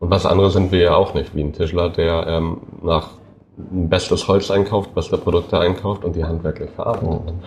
[0.00, 3.10] Und was anderes sind wir ja auch nicht, wie ein Tischler, der ähm, nach
[3.56, 7.26] bestes Holz einkauft, beste Produkte einkauft und die handwerklich verarbeitet.
[7.26, 7.40] Mhm.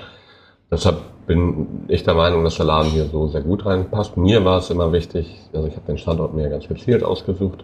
[0.71, 4.17] Deshalb bin ich der Meinung, dass der Laden hier so sehr gut reinpasst.
[4.17, 7.63] Mir war es immer wichtig, also ich habe den Standort mir ganz gezielt ausgesucht,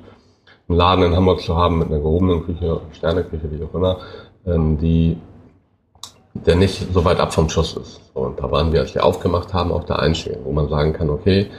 [0.67, 3.97] einen Laden in Hamburg zu haben mit einer gehobenen Küche, Sterneküche, wie auch immer,
[4.45, 5.17] ähm, die
[6.33, 8.01] der nicht so weit ab vom Schuss ist.
[8.13, 11.09] Und da waren wir, als wir aufgemacht haben, auch der Einzige, wo man sagen kann,
[11.09, 11.49] okay,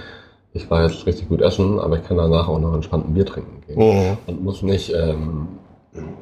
[0.55, 3.27] ich war jetzt richtig gut essen, aber ich kann danach auch noch entspannt ein Bier
[3.27, 3.77] trinken gehen.
[3.77, 4.17] Mhm.
[4.27, 5.49] Und muss nicht ähm,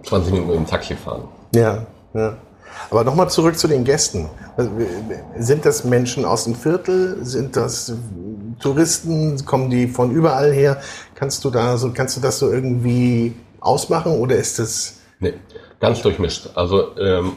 [0.05, 1.25] 20 Minuten mit dem Taxi fahren.
[1.55, 2.37] Ja, ja.
[2.91, 4.31] Aber nochmal zurück zu den Gästen.
[5.39, 7.19] Sind das Menschen aus dem Viertel?
[7.23, 7.95] Sind das
[8.61, 9.45] Touristen?
[9.45, 10.81] Kommen die von überall her?
[11.15, 15.01] Kannst du da so, kannst du das so irgendwie ausmachen oder ist das?
[15.21, 15.35] Nee,
[15.81, 16.49] ganz durchmischt.
[16.55, 17.33] Also ähm,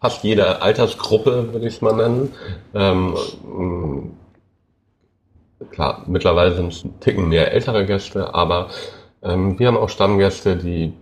[0.00, 2.32] fast jede Altersgruppe, würde ich es mal nennen.
[2.74, 3.14] Ähm,
[5.70, 8.68] klar, mittlerweile sind es ein Ticken mehr ältere Gäste, aber
[9.22, 10.92] ähm, wir haben auch Stammgäste, die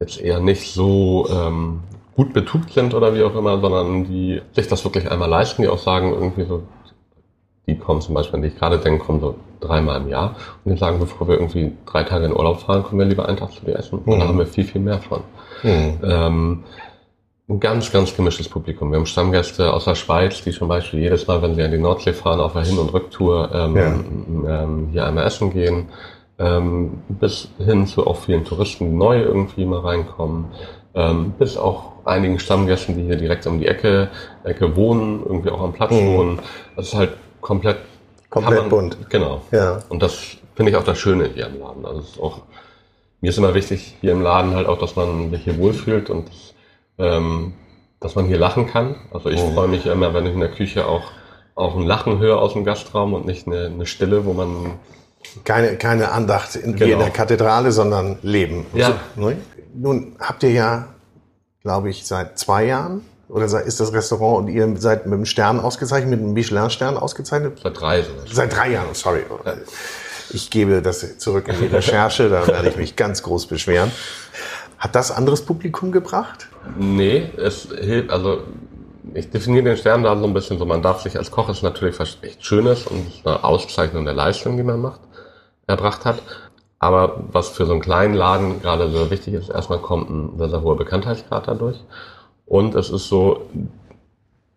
[0.00, 1.80] jetzt eher nicht so ähm,
[2.16, 5.68] gut betucht sind oder wie auch immer, sondern die sich das wirklich einmal leisten, die
[5.68, 6.62] auch sagen, irgendwie so,
[7.66, 10.72] die kommen zum Beispiel, an die ich gerade denke, kommen so dreimal im Jahr und
[10.72, 13.52] die sagen, bevor wir irgendwie drei Tage in Urlaub fahren, kommen wir lieber einen Tag
[13.52, 13.98] zu dir essen.
[13.98, 14.28] Und da mhm.
[14.28, 15.20] haben wir viel, viel mehr von.
[15.62, 15.98] Mhm.
[16.02, 16.64] Ähm,
[17.48, 18.90] ein ganz, ganz gemischtes Publikum.
[18.90, 21.78] Wir haben Stammgäste aus der Schweiz, die zum Beispiel jedes Mal, wenn sie an die
[21.78, 24.62] Nordsee fahren, auf der Hin- und Rücktour ähm, ja.
[24.62, 25.88] ähm, hier einmal essen gehen
[26.38, 30.46] ähm, bis hin zu auch vielen Touristen, die neu irgendwie mal reinkommen,
[30.94, 34.08] ähm, bis auch einigen Stammgästen, die hier direkt um die Ecke,
[34.42, 36.06] Ecke wohnen, irgendwie auch am Platz mhm.
[36.06, 36.40] wohnen.
[36.76, 37.78] Das ist halt komplett
[38.30, 38.98] komplett man, bunt.
[39.10, 39.42] Genau.
[39.52, 39.80] Ja.
[39.88, 40.18] Und das
[40.54, 41.86] finde ich auch das Schöne hier im Laden.
[41.86, 42.40] Also ist auch
[43.20, 46.26] mir ist immer wichtig hier im Laden halt auch, dass man sich hier wohlfühlt und
[46.98, 47.54] ähm,
[48.00, 48.96] dass man hier lachen kann.
[49.12, 49.54] Also ich mhm.
[49.54, 51.04] freue mich immer, wenn ich in der Küche auch
[51.54, 54.72] auch ein Lachen höre aus dem Gastraum und nicht eine, eine Stille, wo man
[55.44, 56.92] keine, keine Andacht in, genau.
[56.94, 58.66] in der Kathedrale, sondern Leben.
[58.74, 58.98] Ja.
[59.16, 59.38] Ne?
[59.72, 60.88] Nun habt ihr ja,
[61.62, 65.60] glaube ich, seit zwei Jahren oder ist das Restaurant und ihr seid mit einem Stern
[65.60, 67.60] ausgezeichnet, mit einem Michelin-Stern ausgezeichnet?
[67.62, 68.04] Seit drei.
[68.30, 69.22] Seit drei Jahren, sorry.
[70.30, 73.90] Ich gebe das zurück in die Recherche, da werde ich mich ganz groß beschweren.
[74.84, 76.48] Hat das anderes Publikum gebracht?
[76.78, 78.42] Nee, es hilft, also
[79.14, 81.62] ich definiere den Stern da so ein bisschen so, man darf sich als Koch, ist
[81.62, 85.00] natürlich was echt Schönes und eine Auszeichnung der Leistung, die man macht
[85.66, 86.20] erbracht hat.
[86.80, 90.50] Aber was für so einen kleinen Laden gerade so wichtig ist, erstmal kommt ein sehr,
[90.50, 91.82] sehr hoher Bekanntheitsgrad dadurch.
[92.44, 93.48] Und es ist so,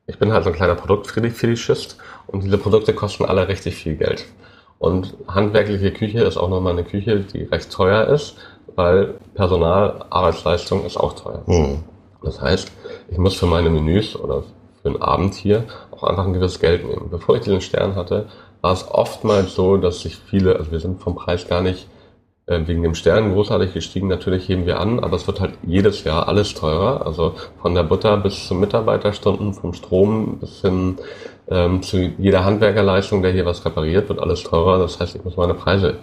[0.07, 4.25] ich bin halt so ein kleiner Produktfetischist und diese Produkte kosten alle richtig viel Geld.
[4.77, 8.35] Und handwerkliche Küche ist auch nochmal eine Küche, die recht teuer ist,
[8.77, 11.41] weil Personal, Arbeitsleistung ist auch teuer.
[11.47, 11.83] Mhm.
[12.21, 12.71] Das heißt,
[13.09, 14.43] ich muss für meine Menüs oder
[14.81, 17.09] für einen Abend hier auch einfach ein gewisses Geld nehmen.
[17.09, 18.27] Bevor ich diesen Stern hatte,
[18.61, 21.87] war es oftmals so, dass sich viele, also wir sind vom Preis gar nicht
[22.45, 24.09] äh, wegen dem Stern großartig gestiegen.
[24.09, 27.03] Natürlich heben wir an, aber es wird halt jedes Jahr alles teurer.
[27.05, 30.97] Also von der Butter bis zu Mitarbeiterstunden, vom Strom bis hin
[31.49, 34.77] ähm, zu jeder Handwerkerleistung, der hier was repariert, wird alles teurer.
[34.77, 35.97] Das heißt, ich muss meine Preise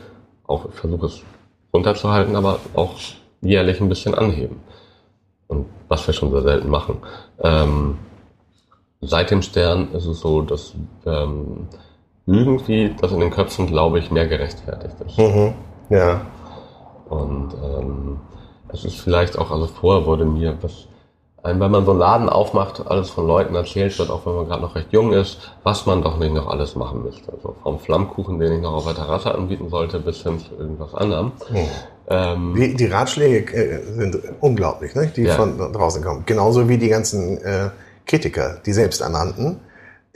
[0.47, 1.23] auch, ich versuche es
[1.75, 2.95] runterzuhalten, aber auch
[3.43, 4.61] jährlich ein bisschen anheben.
[5.49, 6.99] Und was wir schon sehr selten machen.
[7.43, 7.99] Ähm,
[9.01, 10.73] seit dem Stern ist es so, dass
[11.05, 11.69] ähm,
[12.27, 15.19] irgendwie das in den Köpfen, glaube ich, mehr gerechtfertigt ist.
[15.19, 15.53] Mhm.
[15.91, 16.23] Ja.
[17.11, 18.21] Und ähm,
[18.69, 20.87] es ist vielleicht auch, also vorher wurde mir, was,
[21.45, 24.63] wenn man so einen Laden aufmacht, alles von Leuten erzählt wird, auch wenn man gerade
[24.63, 27.33] noch recht jung ist, was man doch nicht noch alles machen müsste.
[27.33, 30.95] Also vom Flammkuchen, den ich noch auf der Terrasse anbieten sollte, bis hin zu irgendwas
[30.95, 31.33] anderem.
[31.51, 31.69] Mhm.
[32.09, 35.11] Ähm, die, die, Ratschläge äh, sind unglaublich, ne?
[35.15, 35.35] die ja.
[35.35, 36.25] von draußen kommen.
[36.27, 37.71] Genauso wie die ganzen äh,
[38.07, 39.61] Kritiker, die selbsternannten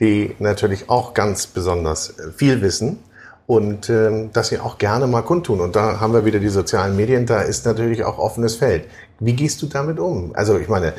[0.01, 2.99] die natürlich auch ganz besonders äh, viel wissen
[3.49, 5.63] und ähm, dass sie auch gerne mal kundtun.
[5.63, 8.85] Und da haben wir wieder die sozialen Medien, da ist natürlich auch offenes Feld.
[9.21, 10.33] Wie gehst du damit um?
[10.35, 10.93] Also ich meine,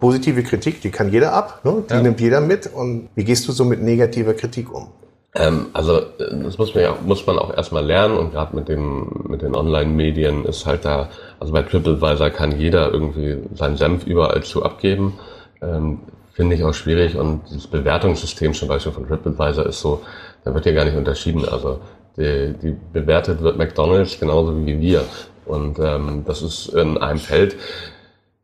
[0.00, 1.84] positive Kritik, die kann jeder ab, ne?
[1.88, 2.00] die ja.
[2.00, 2.66] nimmt jeder mit.
[2.66, 4.88] Und wie gehst du so mit negativer Kritik um?
[5.34, 9.26] Ähm, also das muss man, ja, muss man auch erstmal lernen und gerade mit dem
[9.28, 11.10] mit den Online-Medien ist halt da,
[11.40, 15.18] also bei TripAdvisor kann jeder irgendwie seinen Senf überall zu abgeben.
[15.60, 15.98] Ähm,
[16.32, 20.02] Finde ich auch schwierig und das Bewertungssystem zum Beispiel von TripAdvisor ist so,
[20.46, 21.44] da wird ja gar nicht unterschieden.
[21.44, 21.80] Also
[22.16, 25.02] die, die bewertet wird McDonalds genauso wie wir.
[25.44, 27.56] Und ähm, das ist in einem Feld,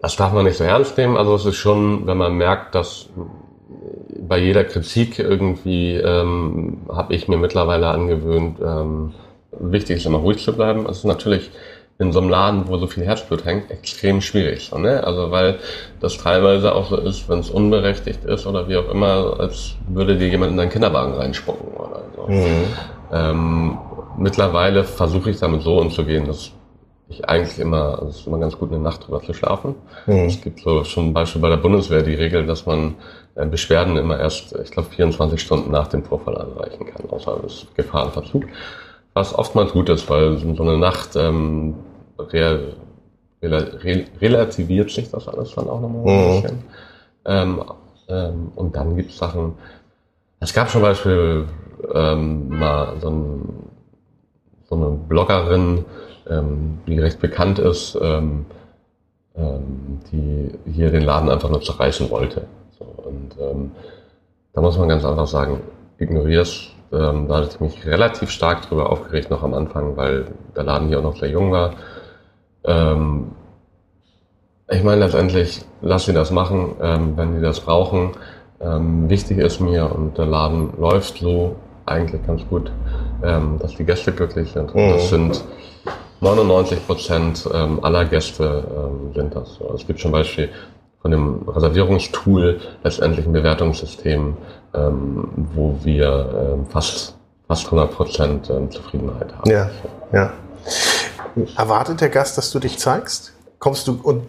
[0.01, 1.17] das darf man nicht so ernst nehmen.
[1.17, 3.09] Also es ist schon, wenn man merkt, dass
[4.21, 9.15] bei jeder Kritik irgendwie ähm, habe ich mir mittlerweile angewöhnt, ähm,
[9.53, 10.87] wichtig ist immer ruhig zu bleiben.
[10.87, 11.53] Es ist natürlich
[12.03, 14.69] in so einem Laden, wo so viel Herzblut hängt, extrem schwierig.
[14.69, 15.05] So, ne?
[15.05, 15.59] Also weil
[16.01, 20.19] das teilweise auch so ist, wenn es unberechtigt ist oder wie auch immer, als würde
[20.19, 22.31] dir jemand in deinen Kinderwagen reinspucken oder so.
[22.31, 22.65] Mhm.
[23.13, 23.79] Ähm,
[24.19, 26.51] mittlerweile versuche ich damit so umzugehen, dass
[27.09, 29.77] ich eigentlich immer, also es ist immer ganz gut, eine Nacht drüber zu schlafen.
[30.07, 30.27] Mhm.
[30.27, 32.97] Es gibt so schon ein Beispiel bei der Bundeswehr die Regel, dass man
[33.37, 37.67] äh, Beschwerden immer erst, ich glaube, 24 Stunden nach dem Vorfall einreichen kann, außer es
[37.77, 38.45] Gefahrenverzug.
[39.15, 41.75] Was oftmals gut ist, weil so eine Nacht ähm,
[42.33, 42.75] re,
[43.43, 46.43] re, relativiert sich das alles dann auch nochmal ein mhm.
[46.43, 46.65] bisschen.
[47.25, 47.65] Ähm,
[48.09, 49.55] ähm, und dann gibt es Sachen,
[50.41, 51.47] es gab zum Beispiel
[51.95, 53.71] ähm, mal so, ein,
[54.69, 55.85] so eine Bloggerin,
[56.29, 58.47] ähm, die recht bekannt ist, ähm,
[59.37, 62.47] ähm, die hier den Laden einfach nur zerreißen wollte.
[62.79, 63.37] So, und
[64.53, 65.61] da muss man ganz einfach sagen,
[65.99, 66.69] ignorier's.
[66.91, 70.99] Da hatte ich mich relativ stark drüber aufgeregt noch am Anfang, weil der Laden hier
[70.99, 71.73] auch noch sehr jung war.
[72.65, 73.33] Ähm,
[74.71, 78.13] ich meine letztendlich, lass sie das machen, ähm, wenn sie das brauchen.
[78.61, 82.71] Ähm, wichtig ist mir und der Laden läuft so eigentlich ganz gut,
[83.23, 84.75] ähm, dass die Gäste glücklich sind.
[84.75, 85.33] Und das mhm.
[85.33, 85.45] sind
[86.21, 89.57] 99 Prozent ähm, aller Gäste ähm, sind das.
[89.57, 89.75] So.
[89.75, 90.49] Es gibt zum Beispiel
[91.03, 94.37] von dem Reservierungstool letztendlich ein Bewertungssystem,
[94.73, 99.51] wo wir fast, fast 100 Prozent Zufriedenheit haben.
[99.51, 99.69] Ja,
[100.13, 100.33] ja.
[101.57, 103.33] Erwartet der Gast, dass du dich zeigst?
[103.59, 104.27] Kommst du, und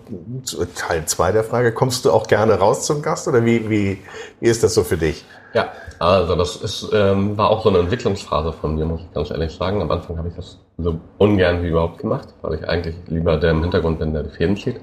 [0.76, 4.00] Teil zwei der Frage, kommst du auch gerne raus zum Gast oder wie, wie,
[4.40, 5.26] wie ist das so für dich?
[5.54, 9.32] Ja, also das ist, ähm, war auch so eine Entwicklungsphase von mir, muss ich ganz
[9.32, 9.82] ehrlich sagen.
[9.82, 13.52] Am Anfang habe ich das so ungern wie überhaupt gemacht, weil ich eigentlich lieber der
[13.52, 14.80] im Hintergrund bin, der die Fäden zieht.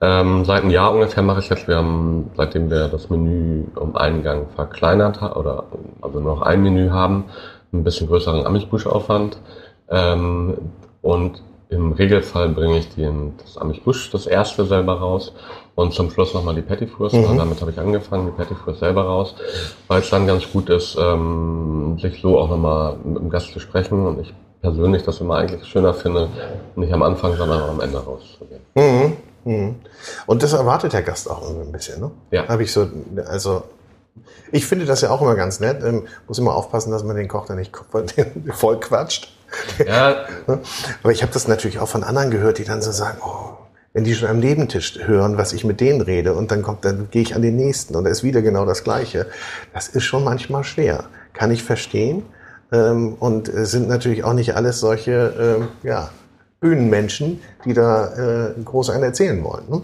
[0.00, 3.94] Ähm, seit einem Jahr ungefähr mache ich jetzt, wir haben, seitdem wir das Menü um
[3.94, 5.64] einen Gang verkleinert haben, oder
[6.00, 7.24] also nur noch ein Menü haben,
[7.72, 9.38] ein bisschen größeren Amish-Busch-Aufwand.
[9.88, 10.56] Ähm,
[11.02, 15.32] und im Regelfall bringe ich den, das Amish-Busch, das erste selber raus
[15.74, 17.12] und zum Schluss nochmal die Petit Fours.
[17.14, 17.36] Mhm.
[17.36, 19.34] Damit habe ich angefangen, die Petit Fours selber raus,
[19.88, 23.60] weil es dann ganz gut ist, ähm, sich so auch nochmal mit dem Gast zu
[23.60, 26.28] sprechen und ich persönlich das immer eigentlich schöner finde,
[26.76, 28.60] nicht am Anfang, sondern am Ende rauszugehen.
[28.74, 29.16] Mhm.
[29.44, 29.74] Mhm.
[30.26, 32.10] Und das erwartet der Gast auch irgendwie ein bisschen, ne?
[32.30, 32.46] Ja.
[32.48, 32.86] Habe ich so,
[33.26, 33.62] also
[34.52, 35.82] ich finde das ja auch immer ganz nett.
[35.82, 37.72] Ähm, muss immer aufpassen, dass man den Koch da nicht
[38.52, 39.31] voll quatscht.
[39.86, 40.26] Ja.
[40.46, 43.58] Aber ich habe das natürlich auch von anderen gehört, die dann so sagen, oh,
[43.92, 47.08] wenn die schon am Nebentisch hören, was ich mit denen rede, und dann kommt, dann
[47.10, 49.26] gehe ich an den nächsten und da ist wieder genau das Gleiche.
[49.74, 51.04] Das ist schon manchmal schwer.
[51.34, 52.24] Kann ich verstehen.
[52.72, 56.10] Ähm, und sind natürlich auch nicht alles solche, ähm, ja,
[56.62, 59.68] Bühnenmenschen, die da äh, groß einen erzählen wollen.
[59.68, 59.82] Ne?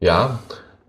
[0.00, 0.40] Ja,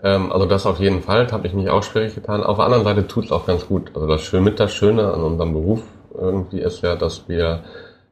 [0.04, 2.44] ähm, also das auf jeden Fall, habe ich mich auch schwierig getan.
[2.44, 3.92] Auf der anderen Seite tut es auch ganz gut.
[3.94, 5.82] Also das Schöne mit das Schöne an unserem Beruf
[6.18, 7.64] irgendwie ist ja, dass wir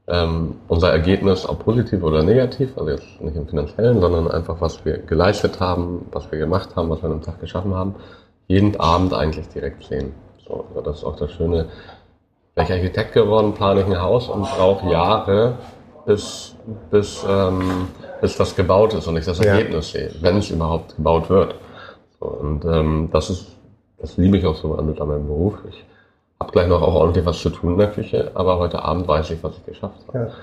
[0.08, 4.86] ähm, unser Ergebnis, ob positiv oder negativ, also jetzt nicht im finanziellen, sondern einfach, was
[4.86, 7.96] wir geleistet haben, was wir gemacht haben, was wir an einem Tag geschaffen haben,
[8.48, 10.14] jeden Abend eigentlich direkt sehen.
[10.48, 11.68] So, also das ist auch das Schöne.
[12.54, 15.58] Wäre ich Architekt geworden, plane ich ein Haus und brauche Jahre,
[16.06, 16.56] bis,
[16.92, 17.88] bis, ähm,
[18.22, 20.02] bis das gebaut ist und ich das Ergebnis ja.
[20.02, 21.56] sehe, wenn es überhaupt gebaut wird.
[22.20, 23.48] So, und ähm, das ist,
[23.98, 25.56] das liebe ich auch so an meinem Beruf.
[25.68, 25.84] Ich
[26.40, 29.32] hab gleich noch auch ordentlich was zu tun in der Küche, aber heute Abend weiß
[29.32, 30.20] ich, was ich geschafft habe.
[30.20, 30.34] Ja.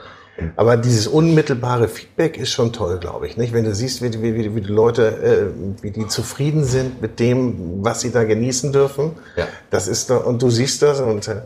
[0.56, 3.36] Aber dieses unmittelbare Feedback ist schon toll, glaube ich.
[3.36, 3.52] Nicht?
[3.52, 7.84] Wenn du siehst, wie, wie, wie die Leute, äh, wie die zufrieden sind mit dem,
[7.84, 9.46] was sie da genießen dürfen, ja.
[9.70, 11.42] das ist da, und du siehst das und äh,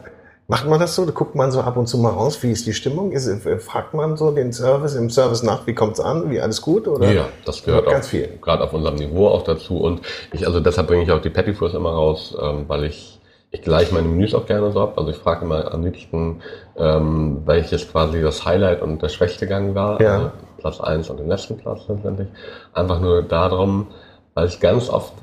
[0.47, 1.05] macht man das so?
[1.07, 3.11] Guckt man so ab und zu mal raus, wie ist die Stimmung?
[3.11, 6.63] Ist, äh, fragt man so den Service im Service nach, wie kommt's an, wie alles
[6.63, 6.87] gut?
[6.87, 7.11] Oder?
[7.11, 8.39] Ja, das gehört ganz auch, viel.
[8.41, 9.79] Gerade auf unserem Niveau auch dazu.
[9.79, 10.03] Und
[10.33, 13.19] ich, also deshalb bringe ich auch die Petty Fours immer raus, ähm, weil ich
[13.51, 14.95] ich gleiche meine Menüs auch gerne so ab.
[14.97, 16.41] Also ich frage immer am liebsten,
[16.77, 20.01] ähm, welches quasi das Highlight und der schwächste Gang war.
[20.01, 20.15] Ja.
[20.15, 22.29] Also Platz eins und den letzten Platz letztendlich.
[22.75, 23.87] Einfach nur darum,
[24.35, 25.15] weil ich ganz oft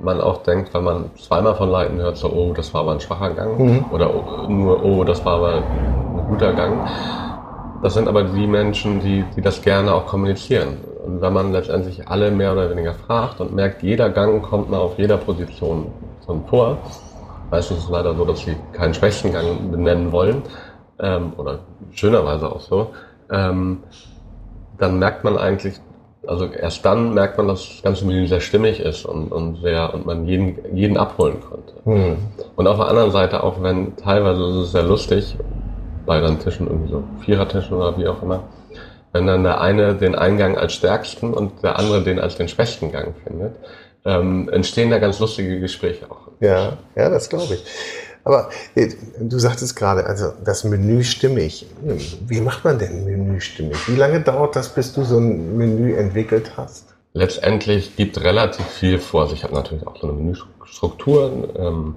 [0.00, 3.00] man auch denkt, wenn man zweimal von Leuten hört, so, oh, das war aber ein
[3.00, 3.58] schwacher Gang.
[3.58, 3.84] Mhm.
[3.92, 4.10] Oder
[4.48, 6.88] nur, oh, das war aber ein guter Gang.
[7.82, 10.78] Das sind aber die Menschen, die, die das gerne auch kommunizieren.
[11.04, 14.78] Und wenn man letztendlich alle mehr oder weniger fragt und merkt, jeder Gang kommt mal
[14.78, 15.88] auf jeder Position
[16.24, 16.78] zum Tor,
[17.50, 20.42] Meistens ist es leider so, dass sie keinen Spechtengang benennen wollen,
[20.98, 21.60] ähm, oder
[21.92, 22.90] schönerweise auch so.
[23.30, 23.82] Ähm,
[24.78, 25.74] dann merkt man eigentlich,
[26.26, 29.94] also erst dann merkt man, dass das ganze Menü sehr stimmig ist und, und sehr
[29.94, 31.74] und man jeden, jeden abholen konnte.
[31.84, 32.16] Mhm.
[32.56, 35.36] Und auf der anderen Seite, auch wenn teilweise ist es sehr lustig,
[36.04, 38.44] bei dann Tischen, irgendwie so Vierertischen oder wie auch immer,
[39.12, 42.92] wenn dann der eine den Eingang als stärksten und der andere den als den schwächsten
[42.92, 43.56] Gang findet,
[44.04, 46.25] ähm, entstehen da ganz lustige Gespräche auch.
[46.40, 47.64] Ja, ja, das glaube ich.
[48.24, 48.88] Aber äh,
[49.20, 51.66] du sagtest gerade, also das Menü stimmig.
[51.82, 53.76] Hm, wie macht man denn Menü stimmig?
[53.88, 56.94] Wie lange dauert das, bis du so ein Menü entwickelt hast?
[57.12, 59.22] Letztendlich gibt relativ viel vor.
[59.22, 61.48] Also ich habe natürlich auch so eine Menüstruktur.
[61.56, 61.94] Ähm,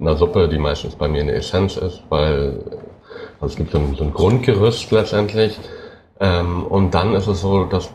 [0.00, 2.58] eine Suppe, die meistens bei mir eine Essenz ist, weil
[3.40, 5.58] also es gibt so ein, so ein Grundgerüst letztendlich.
[6.18, 7.88] Ähm, und dann ist es so, dass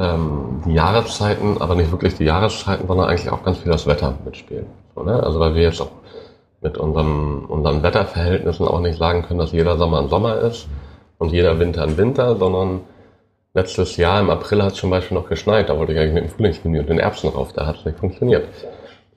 [0.00, 4.14] ähm, die Jahreszeiten, aber nicht wirklich die Jahreszeiten, sondern eigentlich auch ganz viel das Wetter
[4.24, 4.66] mitspielen.
[4.94, 5.22] So, ne?
[5.22, 5.90] Also weil wir jetzt auch
[6.62, 10.68] mit unserem, unseren Wetterverhältnissen auch nicht sagen können, dass jeder Sommer ein Sommer ist
[11.18, 12.80] und jeder Winter ein Winter, sondern
[13.52, 16.24] letztes Jahr im April hat es zum Beispiel noch geschneit, da wollte ich eigentlich mit
[16.24, 18.48] dem Frühlingsmenü und den Erbsen drauf, da hat es nicht funktioniert.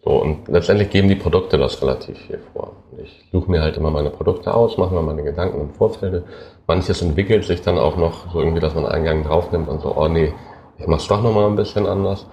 [0.03, 2.73] So, und letztendlich geben die Produkte das relativ viel vor.
[3.01, 6.23] Ich suche mir halt immer meine Produkte aus, mache mir meine Gedanken im Vorfeld.
[6.67, 9.95] Manches entwickelt sich dann auch noch so irgendwie, dass man einen Gang draufnimmt und so,
[9.95, 10.33] oh nee,
[10.77, 12.27] ich mache es doch nochmal ein bisschen anders.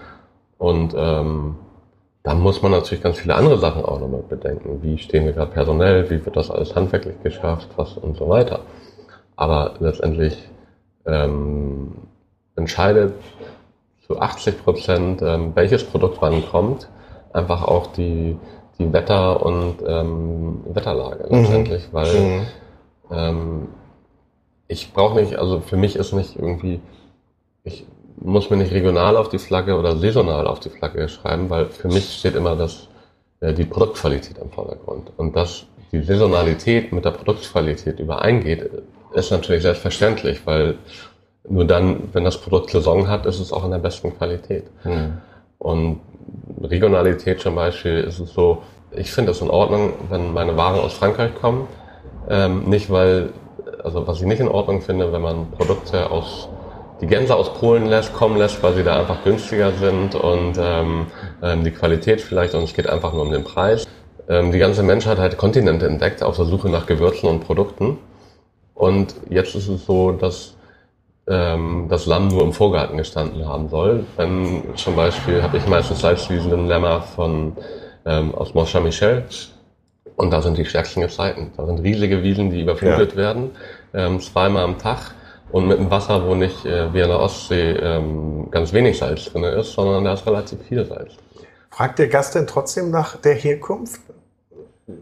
[0.59, 1.57] Und ähm,
[2.23, 4.83] dann muss man natürlich ganz viele andere Sachen auch nochmal bedenken.
[4.83, 8.61] Wie stehen wir gerade personell, wie wird das alles handwerklich geschafft, was und so weiter.
[9.37, 10.37] Aber letztendlich
[11.07, 11.93] ähm,
[12.57, 13.15] entscheidet
[14.07, 16.89] zu 80 Prozent, ähm, welches Produkt wann kommt,
[17.33, 18.37] einfach auch die,
[18.79, 21.41] die Wetter- und ähm, Wetterlage mhm.
[21.41, 21.93] letztendlich, mhm.
[21.93, 22.47] weil mhm.
[23.11, 23.69] Ähm,
[24.69, 26.81] ich brauche nicht, also für mich ist nicht irgendwie,
[27.65, 27.87] ich
[28.21, 31.89] muss mir nicht regional auf die Flagge oder saisonal auf die Flagge schreiben, weil für
[31.89, 32.89] mich steht immer das,
[33.41, 35.11] äh, die Produktqualität im Vordergrund.
[35.17, 38.71] Und dass die Saisonalität mit der Produktqualität übereingeht,
[39.13, 40.77] ist natürlich selbstverständlich, weil
[41.49, 44.65] nur dann, wenn das Produkt Saison hat, ist es auch in der besten Qualität.
[44.85, 45.19] Mhm.
[45.59, 46.01] Und
[46.63, 48.63] Regionalität zum Beispiel ist es so,
[48.93, 51.67] ich finde es in Ordnung, wenn meine Waren aus Frankreich kommen.
[52.29, 53.31] Ähm, nicht weil,
[53.83, 56.49] also was ich nicht in Ordnung finde, wenn man Produkte aus
[57.01, 61.07] die Gänse aus Polen lässt, kommen lässt, weil sie da einfach günstiger sind und ähm,
[61.43, 63.87] ähm, die Qualität vielleicht und es geht einfach nur um den Preis.
[64.29, 67.99] Ähm, die ganze Menschheit hat Kontinente entdeckt auf der Suche nach Gewürzen und Produkten.
[68.75, 70.57] Und jetzt ist es so, dass
[71.27, 74.05] ähm, das Lamm nur im Vorgarten gestanden haben soll.
[74.17, 77.57] Wenn zum Beispiel habe ich meistens Salzwiesen Lämmer von
[78.05, 79.25] ähm, aus Mont Saint-Michel
[80.17, 81.53] und da sind die stärksten Gezeiten.
[81.57, 83.17] Da sind riesige Wiesen, die überflutet ja.
[83.17, 83.51] werden,
[83.95, 85.15] ähm, zweimal am Tag
[85.53, 89.25] und mit einem Wasser, wo nicht äh, wie in der Ostsee ähm, ganz wenig Salz
[89.27, 91.13] drin ist, sondern da ist relativ viel Salz.
[91.71, 94.01] Fragt der Gast denn trotzdem nach der Herkunft?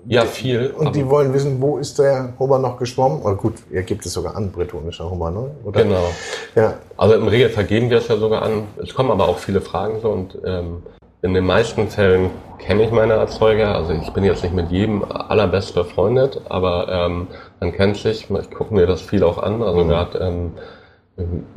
[0.06, 0.70] Ja, viel.
[0.76, 3.22] Und die wollen wissen, wo ist der Hummer noch geschwommen?
[3.22, 5.50] Oder gut, ja, gibt es sogar an, bretonischer Hummer, ne?
[5.64, 5.82] Oder?
[5.82, 6.10] Genau.
[6.54, 6.74] Ja.
[6.96, 8.64] Also im Regelfall geben wir es ja sogar an.
[8.82, 10.82] Es kommen aber auch viele Fragen so und ähm,
[11.22, 13.74] in den meisten Fällen kenne ich meine Erzeuger.
[13.74, 17.26] Also ich bin jetzt nicht mit jedem allerbest befreundet, aber ähm,
[17.60, 18.28] man kennt sich.
[18.30, 19.62] Ich gucke mir das viel auch an.
[19.62, 19.88] Also mhm.
[19.88, 20.52] gerade ähm,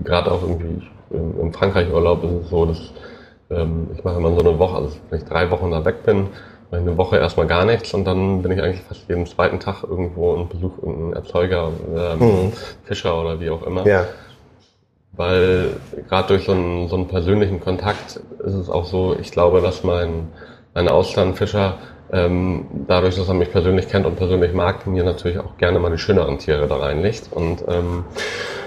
[0.04, 2.80] gerade auch irgendwie im Frankreich-Urlaub ist es so, dass
[3.50, 6.28] ähm, ich mache immer so eine Woche, also wenn ich drei Wochen da weg bin,
[6.72, 9.60] mache ich eine Woche erstmal gar nichts und dann bin ich eigentlich fast jeden zweiten
[9.60, 12.54] Tag irgendwo und besuche irgendeinen Erzeuger, ähm, mhm.
[12.86, 13.86] Fischer oder wie auch immer.
[13.86, 14.06] Ja.
[15.14, 15.72] Weil
[16.08, 19.84] gerade durch so einen, so einen persönlichen Kontakt ist es auch so, ich glaube, dass
[19.84, 20.30] mein,
[20.74, 21.78] mein Auslandfischer
[22.12, 25.92] ähm, dadurch, dass er mich persönlich kennt und persönlich mag, mir natürlich auch gerne mal
[25.92, 27.30] die schöneren Tiere da reinlegt.
[27.32, 28.04] Und ähm,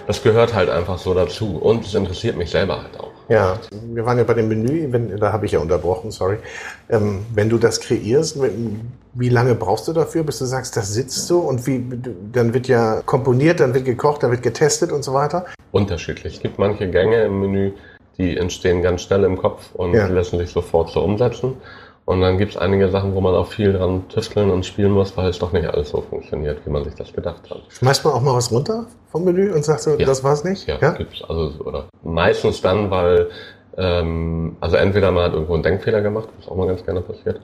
[0.07, 1.59] das gehört halt einfach so dazu.
[1.59, 3.11] Und es interessiert mich selber halt auch.
[3.29, 6.39] Ja, wir waren ja bei dem Menü, wenn, da habe ich ja unterbrochen, sorry.
[6.91, 8.39] Ähm, wenn du das kreierst,
[9.15, 11.83] wie lange brauchst du dafür, bis du sagst, das sitzt so und wie,
[12.33, 15.47] dann wird ja komponiert, dann wird gekocht, dann wird getestet und so weiter?
[15.73, 16.37] Unterschiedlich.
[16.37, 17.73] Es gibt manche Gänge im Menü,
[18.19, 20.07] die entstehen ganz schnell im Kopf und ja.
[20.07, 21.55] lassen sich sofort so umsetzen.
[22.07, 25.17] Und dann gibt es einige Sachen, wo man auch viel dran tüfteln und spielen muss,
[25.17, 27.63] weil es doch nicht alles so funktioniert, wie man sich das gedacht hat.
[27.71, 30.05] Schmeißt man auch mal was runter vom Menü und sagt so, ja.
[30.05, 30.67] das war's nicht?
[30.67, 30.91] Ja, ja?
[30.93, 31.23] gibt's.
[31.23, 33.31] Also, oder meistens dann, weil,
[33.79, 37.41] ähm, also entweder man hat irgendwo einen Denkfehler gemacht, was auch mal ganz gerne passiert,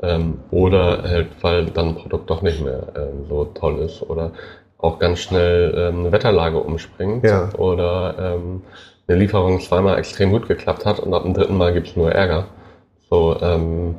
[0.00, 4.30] ähm, oder halt, weil dann ein Produkt doch nicht mehr ähm, so toll ist oder
[4.78, 7.50] auch ganz schnell ähm, eine Wetterlage umspringt ja.
[7.58, 8.62] oder ähm,
[9.08, 12.46] eine Lieferung zweimal extrem gut geklappt hat und ab dem dritten Mal gibt's nur Ärger.
[13.10, 13.96] So, ähm,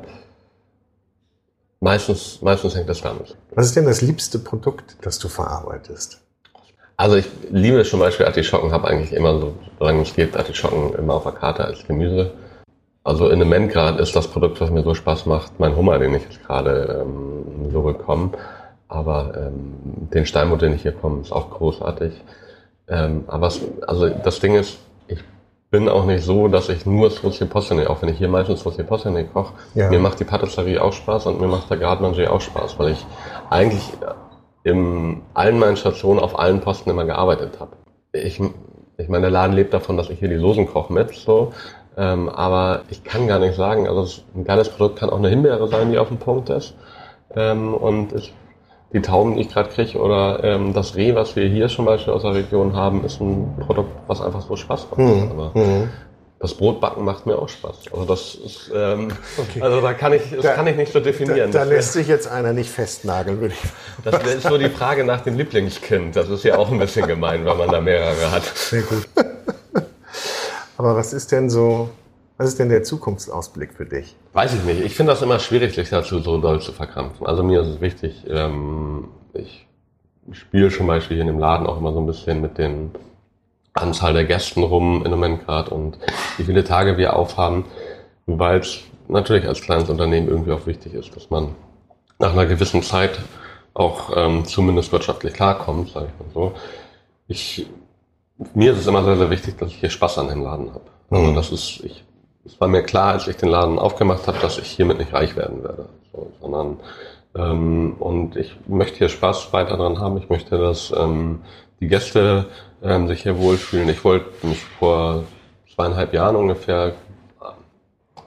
[1.80, 3.36] meistens, meistens hängt das damit.
[3.54, 6.20] Was ist denn das liebste Produkt, das du verarbeitest?
[6.96, 11.14] Also ich liebe zum Beispiel Artischocken, habe eigentlich immer so, solange es geht, Artischocken immer
[11.14, 12.32] auf der Karte als Gemüse.
[13.02, 16.14] Also in einem Moment ist das Produkt, was mir so Spaß macht, mein Hummer, den
[16.14, 18.32] ich jetzt gerade ähm, so bekomme.
[18.88, 22.12] Aber ähm, den Steinbutt, den ich hier komme, ist auch großartig.
[22.88, 24.78] Ähm, aber es, also das Ding ist,
[25.70, 28.84] bin auch nicht so, dass ich nur Saucier Possené, auch wenn ich hier meistens Saucier
[28.84, 29.88] Possené koche, ja.
[29.88, 33.06] mir macht die Patisserie auch Spaß und mir macht der Gardemanger auch Spaß, weil ich
[33.50, 33.92] eigentlich
[34.64, 37.72] in allen meinen Stationen auf allen Posten immer gearbeitet habe.
[38.12, 38.40] Ich,
[38.96, 41.52] ich meine, der Laden lebt davon, dass ich hier die Soßen koche mit, so.
[41.96, 45.68] Ähm, aber ich kann gar nicht sagen, also ein geiles Produkt kann auch eine Himbeere
[45.68, 46.74] sein, die auf dem Punkt ist.
[47.34, 48.34] Ähm, und ich
[48.92, 52.12] die Tauben, die ich gerade kriege, oder ähm, das Reh, was wir hier zum Beispiel
[52.12, 54.98] aus der Region haben, ist ein Produkt, was einfach so Spaß macht.
[54.98, 55.30] Mhm.
[55.30, 55.90] Aber mhm.
[56.40, 57.76] das Brotbacken macht mir auch Spaß.
[57.92, 59.62] Also das ist, ähm, okay.
[59.62, 61.52] also da kann ich, das da, kann ich nicht so definieren.
[61.52, 63.70] Da, da lässt sich jetzt einer nicht festnageln, würde ich.
[64.10, 66.16] Das ist so die Frage nach dem Lieblingskind.
[66.16, 68.42] Das ist ja auch ein bisschen gemein, wenn man da mehrere hat.
[68.42, 69.06] Sehr gut.
[70.76, 71.90] Aber was ist denn so
[72.40, 74.16] was ist denn der Zukunftsausblick für dich?
[74.32, 74.80] Weiß ich nicht.
[74.80, 77.26] Ich finde das immer schwierig, sich dazu so doll zu verkrampfen.
[77.26, 79.66] Also mir ist es wichtig, ähm, ich
[80.32, 82.92] spiele zum Beispiel hier in dem Laden auch immer so ein bisschen mit den
[83.74, 85.98] Anzahl der Gästen rum im Moment gerade und
[86.38, 87.66] wie viele Tage wir aufhaben,
[88.24, 91.54] weil es natürlich als kleines Unternehmen irgendwie auch wichtig ist, dass man
[92.18, 93.18] nach einer gewissen Zeit
[93.74, 96.52] auch ähm, zumindest wirtschaftlich klarkommt, sage ich mal so.
[97.28, 97.66] Ich,
[98.54, 100.86] mir ist es immer sehr, sehr wichtig, dass ich hier Spaß an dem Laden habe.
[101.10, 101.34] Also mhm.
[101.34, 102.02] das ist, ich
[102.50, 105.36] es war mir klar, als ich den Laden aufgemacht habe, dass ich hiermit nicht reich
[105.36, 106.80] werden werde, so, sondern
[107.36, 110.16] ähm, und ich möchte hier Spaß weiter dran haben.
[110.18, 111.42] Ich möchte, dass ähm,
[111.78, 112.46] die Gäste
[112.82, 113.88] ähm, sich hier wohlfühlen.
[113.88, 115.24] Ich wollte mich vor
[115.74, 116.94] zweieinhalb Jahren ungefähr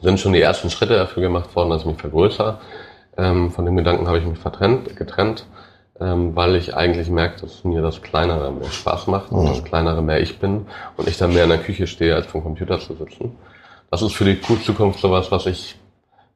[0.02, 2.60] sind schon die ersten Schritte dafür gemacht worden, dass ich mich vergrößere.
[3.18, 5.46] Ähm, von dem Gedanken habe ich mich vertrennt, getrennt,
[6.00, 9.50] ähm, weil ich eigentlich merke, dass mir das Kleinere mehr Spaß macht und mhm.
[9.50, 10.66] das Kleinere mehr ich bin
[10.98, 13.38] und ich dann mehr in der Küche stehe, als vom Computer zu sitzen
[13.94, 15.76] das ist für die Zukunft sowas, was ich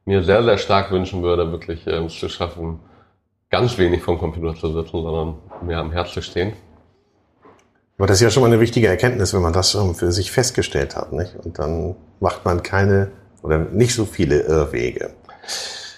[0.04, 2.78] mir sehr, sehr stark wünschen würde, wirklich äh, es zu schaffen,
[3.50, 6.52] ganz wenig vom Computer zu sitzen, sondern mehr am Herz zu stehen.
[7.96, 10.30] Aber das ist ja schon mal eine wichtige Erkenntnis, wenn man das schon für sich
[10.30, 11.34] festgestellt hat, nicht?
[11.34, 13.10] Und dann macht man keine
[13.42, 15.10] oder nicht so viele Irrwege.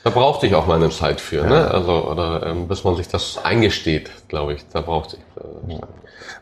[0.03, 1.57] Da brauchte ich auch mal eine Zeit für, ne?
[1.57, 1.61] ja.
[1.65, 1.71] ne?
[1.73, 4.65] Also, oder ähm, bis man sich das eingesteht, glaube ich.
[4.73, 5.75] Da brauchte ich.
[5.77, 5.81] Äh,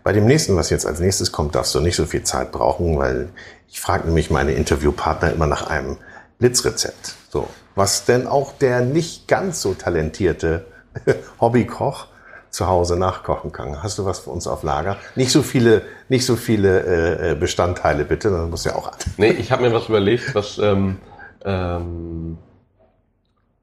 [0.02, 2.98] Bei dem nächsten, was jetzt als nächstes kommt, darfst du nicht so viel Zeit brauchen,
[2.98, 3.28] weil
[3.68, 5.98] ich frage nämlich meine Interviewpartner immer nach einem
[6.38, 7.14] Blitzrezept.
[7.30, 10.66] So, was denn auch der nicht ganz so talentierte
[11.40, 12.06] Hobbykoch
[12.50, 13.82] zu Hause nachkochen kann.
[13.82, 14.96] Hast du was für uns auf Lager?
[15.16, 18.92] Nicht so viele, nicht so viele äh, äh Bestandteile bitte, dann muss ja auch.
[19.18, 20.98] Nee, ich habe mir was überlegt, was ähm,
[21.44, 22.38] ähm,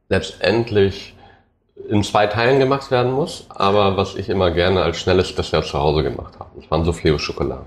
[0.08, 1.15] letztendlich
[1.90, 5.78] in zwei Teilen gemacht werden muss, aber was ich immer gerne als schnelles Dessert zu
[5.78, 6.50] Hause gemacht habe.
[6.56, 7.66] Das waren Soufflé au Schokolade.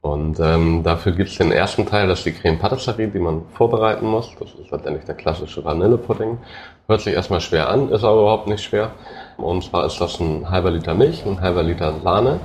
[0.00, 3.42] Und ähm, dafür gibt es den ersten Teil, das ist die Creme Patisserie, die man
[3.52, 4.30] vorbereiten muss.
[4.38, 6.38] Das ist letztendlich der klassische Vanillepudding.
[6.86, 8.92] Hört sich erstmal schwer an, ist aber überhaupt nicht schwer.
[9.36, 12.38] Und zwar ist das ein halber Liter Milch, ein halber Liter Sahne,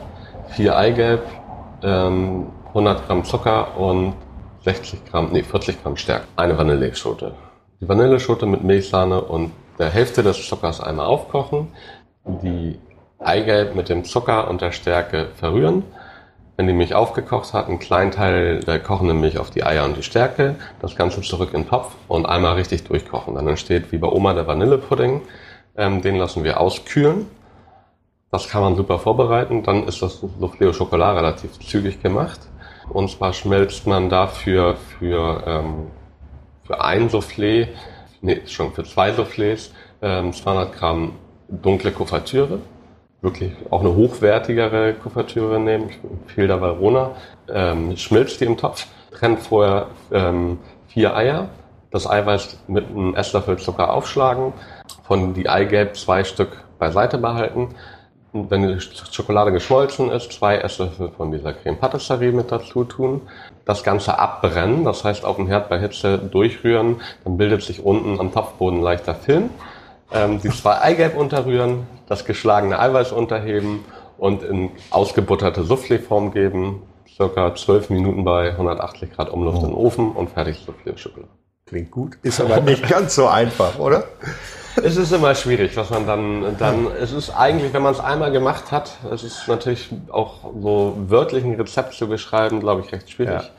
[0.50, 1.22] vier Eigelb,
[1.84, 4.14] ähm, 100 Gramm Zucker und
[4.64, 6.26] 60 Gramm, nee, 40 Gramm Stärke.
[6.36, 7.34] Eine Vanilleschote.
[7.80, 11.70] Die Vanilleschote mit Milchsahne und der Hälfte des Zuckers einmal aufkochen.
[12.26, 12.80] Die
[13.20, 15.84] Eigelb mit dem Zucker und der Stärke verrühren
[16.56, 19.98] wenn die Milch aufgekocht hat, einen kleinen Teil der kochenden Milch auf die Eier und
[19.98, 23.36] die Stärke, das Ganze zurück in den Topf und einmal richtig durchkochen.
[23.36, 25.22] Dann entsteht wie bei Oma der Vanillepudding.
[25.76, 27.26] Ähm, den lassen wir auskühlen.
[28.32, 29.64] Das kann man super vorbereiten.
[29.64, 32.40] Dann ist das Soufflé au Chocolat relativ zügig gemacht.
[32.90, 35.88] Und zwar schmelzt man dafür für, ähm,
[36.66, 37.70] für ein Soufflé,
[38.24, 39.70] nee, schon für zwei Soufflés,
[40.02, 41.14] ähm, 200 Gramm
[41.48, 42.60] dunkle Kuvertüre
[43.24, 45.90] wirklich auch eine hochwertigere Kuvertüre nehmen.
[45.90, 47.12] Ich empfehle da Valrona.
[47.48, 51.50] Ähm, schmilzt die im Topf, trennt vorher ähm, vier Eier,
[51.90, 54.54] das Eiweiß mit einem Esslöffel Zucker aufschlagen,
[55.04, 57.70] von die Eigelb zwei Stück beiseite behalten.
[58.34, 63.22] Wenn die Schokolade geschmolzen ist, zwei Esslöffel von dieser Creme Patisserie mit dazu tun.
[63.64, 68.20] Das Ganze abbrennen, das heißt auf dem Herd bei Hitze durchrühren, dann bildet sich unten
[68.20, 69.52] am Topfboden leichter Film.
[70.12, 73.86] Ähm, die zwei Eigelb unterrühren, das geschlagene Eiweiß unterheben
[74.18, 76.82] und in ausgebutterte Soufflé-Form geben.
[77.16, 79.66] Circa 12 Minuten bei 180 Grad Umluft oh.
[79.66, 81.30] in den Ofen und fertig Soufflé-Schokolade.
[81.68, 84.06] Klingt gut, ist aber nicht ganz so einfach, oder?
[84.76, 88.32] Es ist immer schwierig, was man dann, dann, es ist eigentlich, wenn man es einmal
[88.32, 93.10] gemacht hat, es ist natürlich auch so wörtlich ein Rezept zu beschreiben, glaube ich, recht
[93.10, 93.44] schwierig.
[93.44, 93.50] Ja.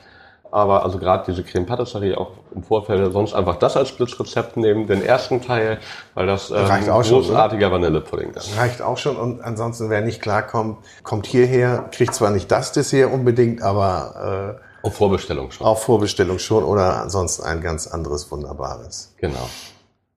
[0.50, 4.86] Aber also gerade diese Creme Patisserie auch im Vorfeld sonst einfach das als Blitzrezept nehmen,
[4.86, 5.78] den ersten Teil,
[6.14, 8.56] weil das ähm, Reicht auch großartiger schon, Vanillepudding ist.
[8.56, 13.12] Reicht auch schon und ansonsten, wer nicht klarkommt, kommt hierher, kriegt zwar nicht das Dessert
[13.12, 15.66] unbedingt, aber Auf Vorbestellung schon.
[15.66, 19.14] Auf Vorbestellung schon oder sonst ein ganz anderes Wunderbares.
[19.16, 19.48] Genau.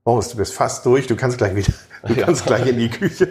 [0.07, 1.05] Boris, du bist fast durch.
[1.05, 1.73] Du kannst gleich wieder,
[2.07, 2.27] du Ja.
[2.27, 3.27] kannst gleich in die Küche.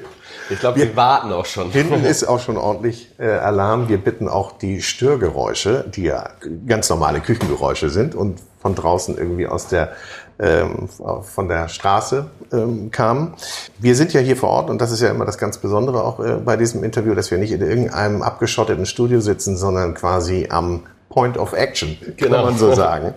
[0.51, 1.70] Ich glaube, wir warten auch schon.
[1.70, 3.89] Hinten ist auch schon ordentlich äh, Alarm.
[3.89, 6.29] Wir bitten auch die Störgeräusche, die ja
[6.68, 9.93] ganz normale Küchengeräusche sind und von draußen irgendwie aus der
[10.39, 10.91] ähm,
[11.22, 13.33] von der Straße ähm, kamen.
[13.79, 16.20] Wir sind ja hier vor Ort und das ist ja immer das ganz Besondere auch
[16.20, 20.83] äh, bei diesem Interview, dass wir nicht in irgendeinem abgeschotteten Studio sitzen, sondern quasi am
[21.09, 22.45] Point of Action, kann Genau.
[22.45, 23.14] man so sagen.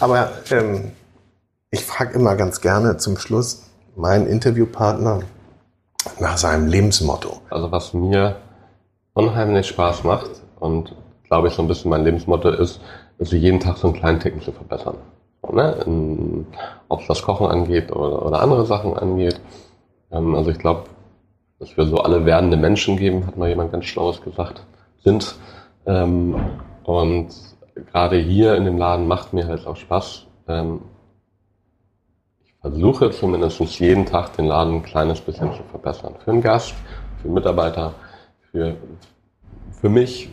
[0.00, 0.92] Aber ähm,
[1.70, 5.20] ich frage immer ganz gerne zum Schluss meinen Interviewpartner
[6.18, 7.40] nach seinem Lebensmotto.
[7.50, 8.36] Also was mir
[9.14, 10.94] unheimlich Spaß macht und
[11.24, 12.80] glaube ich so ein bisschen mein Lebensmotto ist,
[13.18, 14.96] ist jeden Tag so einen kleinen Ticken zu verbessern.
[15.52, 16.46] Ne?
[16.88, 19.40] Ob es das Kochen angeht oder, oder andere Sachen angeht.
[20.10, 20.84] Ähm, also ich glaube,
[21.58, 24.64] dass wir so alle werdende Menschen geben, hat mal jemand ganz Schlaues gesagt,
[25.04, 25.36] sind.
[25.86, 26.36] Ähm,
[26.84, 27.28] und
[27.92, 30.26] gerade hier in dem Laden macht mir halt auch Spaß.
[30.48, 30.80] Ähm,
[32.60, 36.14] versuche zumindest jeden Tag den Laden ein kleines bisschen zu verbessern.
[36.24, 36.74] Für einen Gast,
[37.20, 37.94] für einen Mitarbeiter,
[38.50, 38.76] für,
[39.80, 40.30] für mich,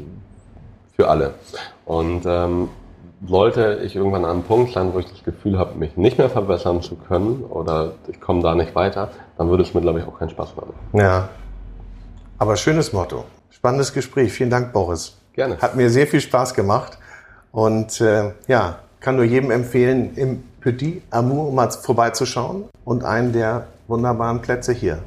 [0.95, 1.35] für alle.
[1.85, 2.69] Und ähm,
[3.25, 6.29] sollte ich irgendwann an einem Punkt sein, wo ich das Gefühl habe, mich nicht mehr
[6.29, 10.05] verbessern zu können oder ich komme da nicht weiter, dann würde es mir, glaube ich,
[10.05, 10.99] auch keinen Spaß mehr machen.
[10.99, 11.29] Ja.
[12.37, 13.25] Aber schönes Motto.
[13.49, 14.31] Spannendes Gespräch.
[14.31, 15.17] Vielen Dank, Boris.
[15.33, 15.57] Gerne.
[15.57, 16.99] Hat mir sehr viel Spaß gemacht.
[17.51, 23.67] Und äh, ja, kann nur jedem empfehlen, im Petit Amour mal vorbeizuschauen und einen der
[23.87, 25.03] wunderbaren Plätze hier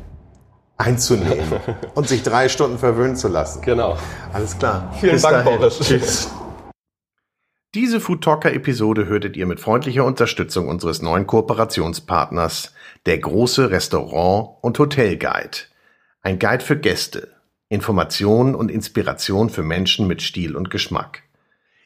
[0.78, 1.61] einzunehmen
[1.95, 3.62] und sich drei Stunden verwöhnen zu lassen.
[3.62, 3.99] Genau.
[4.32, 4.95] Alles klar.
[4.99, 5.59] Vielen Bis Dank, dahin.
[5.59, 5.78] Boris.
[5.78, 6.30] Tschüss.
[7.74, 12.72] Diese Food Talker Episode hörtet ihr mit freundlicher Unterstützung unseres neuen Kooperationspartners,
[13.07, 15.59] der große Restaurant- und Hotelguide.
[16.22, 17.28] Ein Guide für Gäste,
[17.68, 21.22] Information und Inspiration für Menschen mit Stil und Geschmack.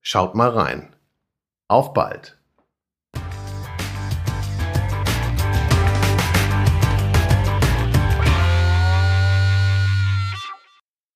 [0.00, 0.96] Schaut mal rein.
[1.68, 2.39] Auf bald!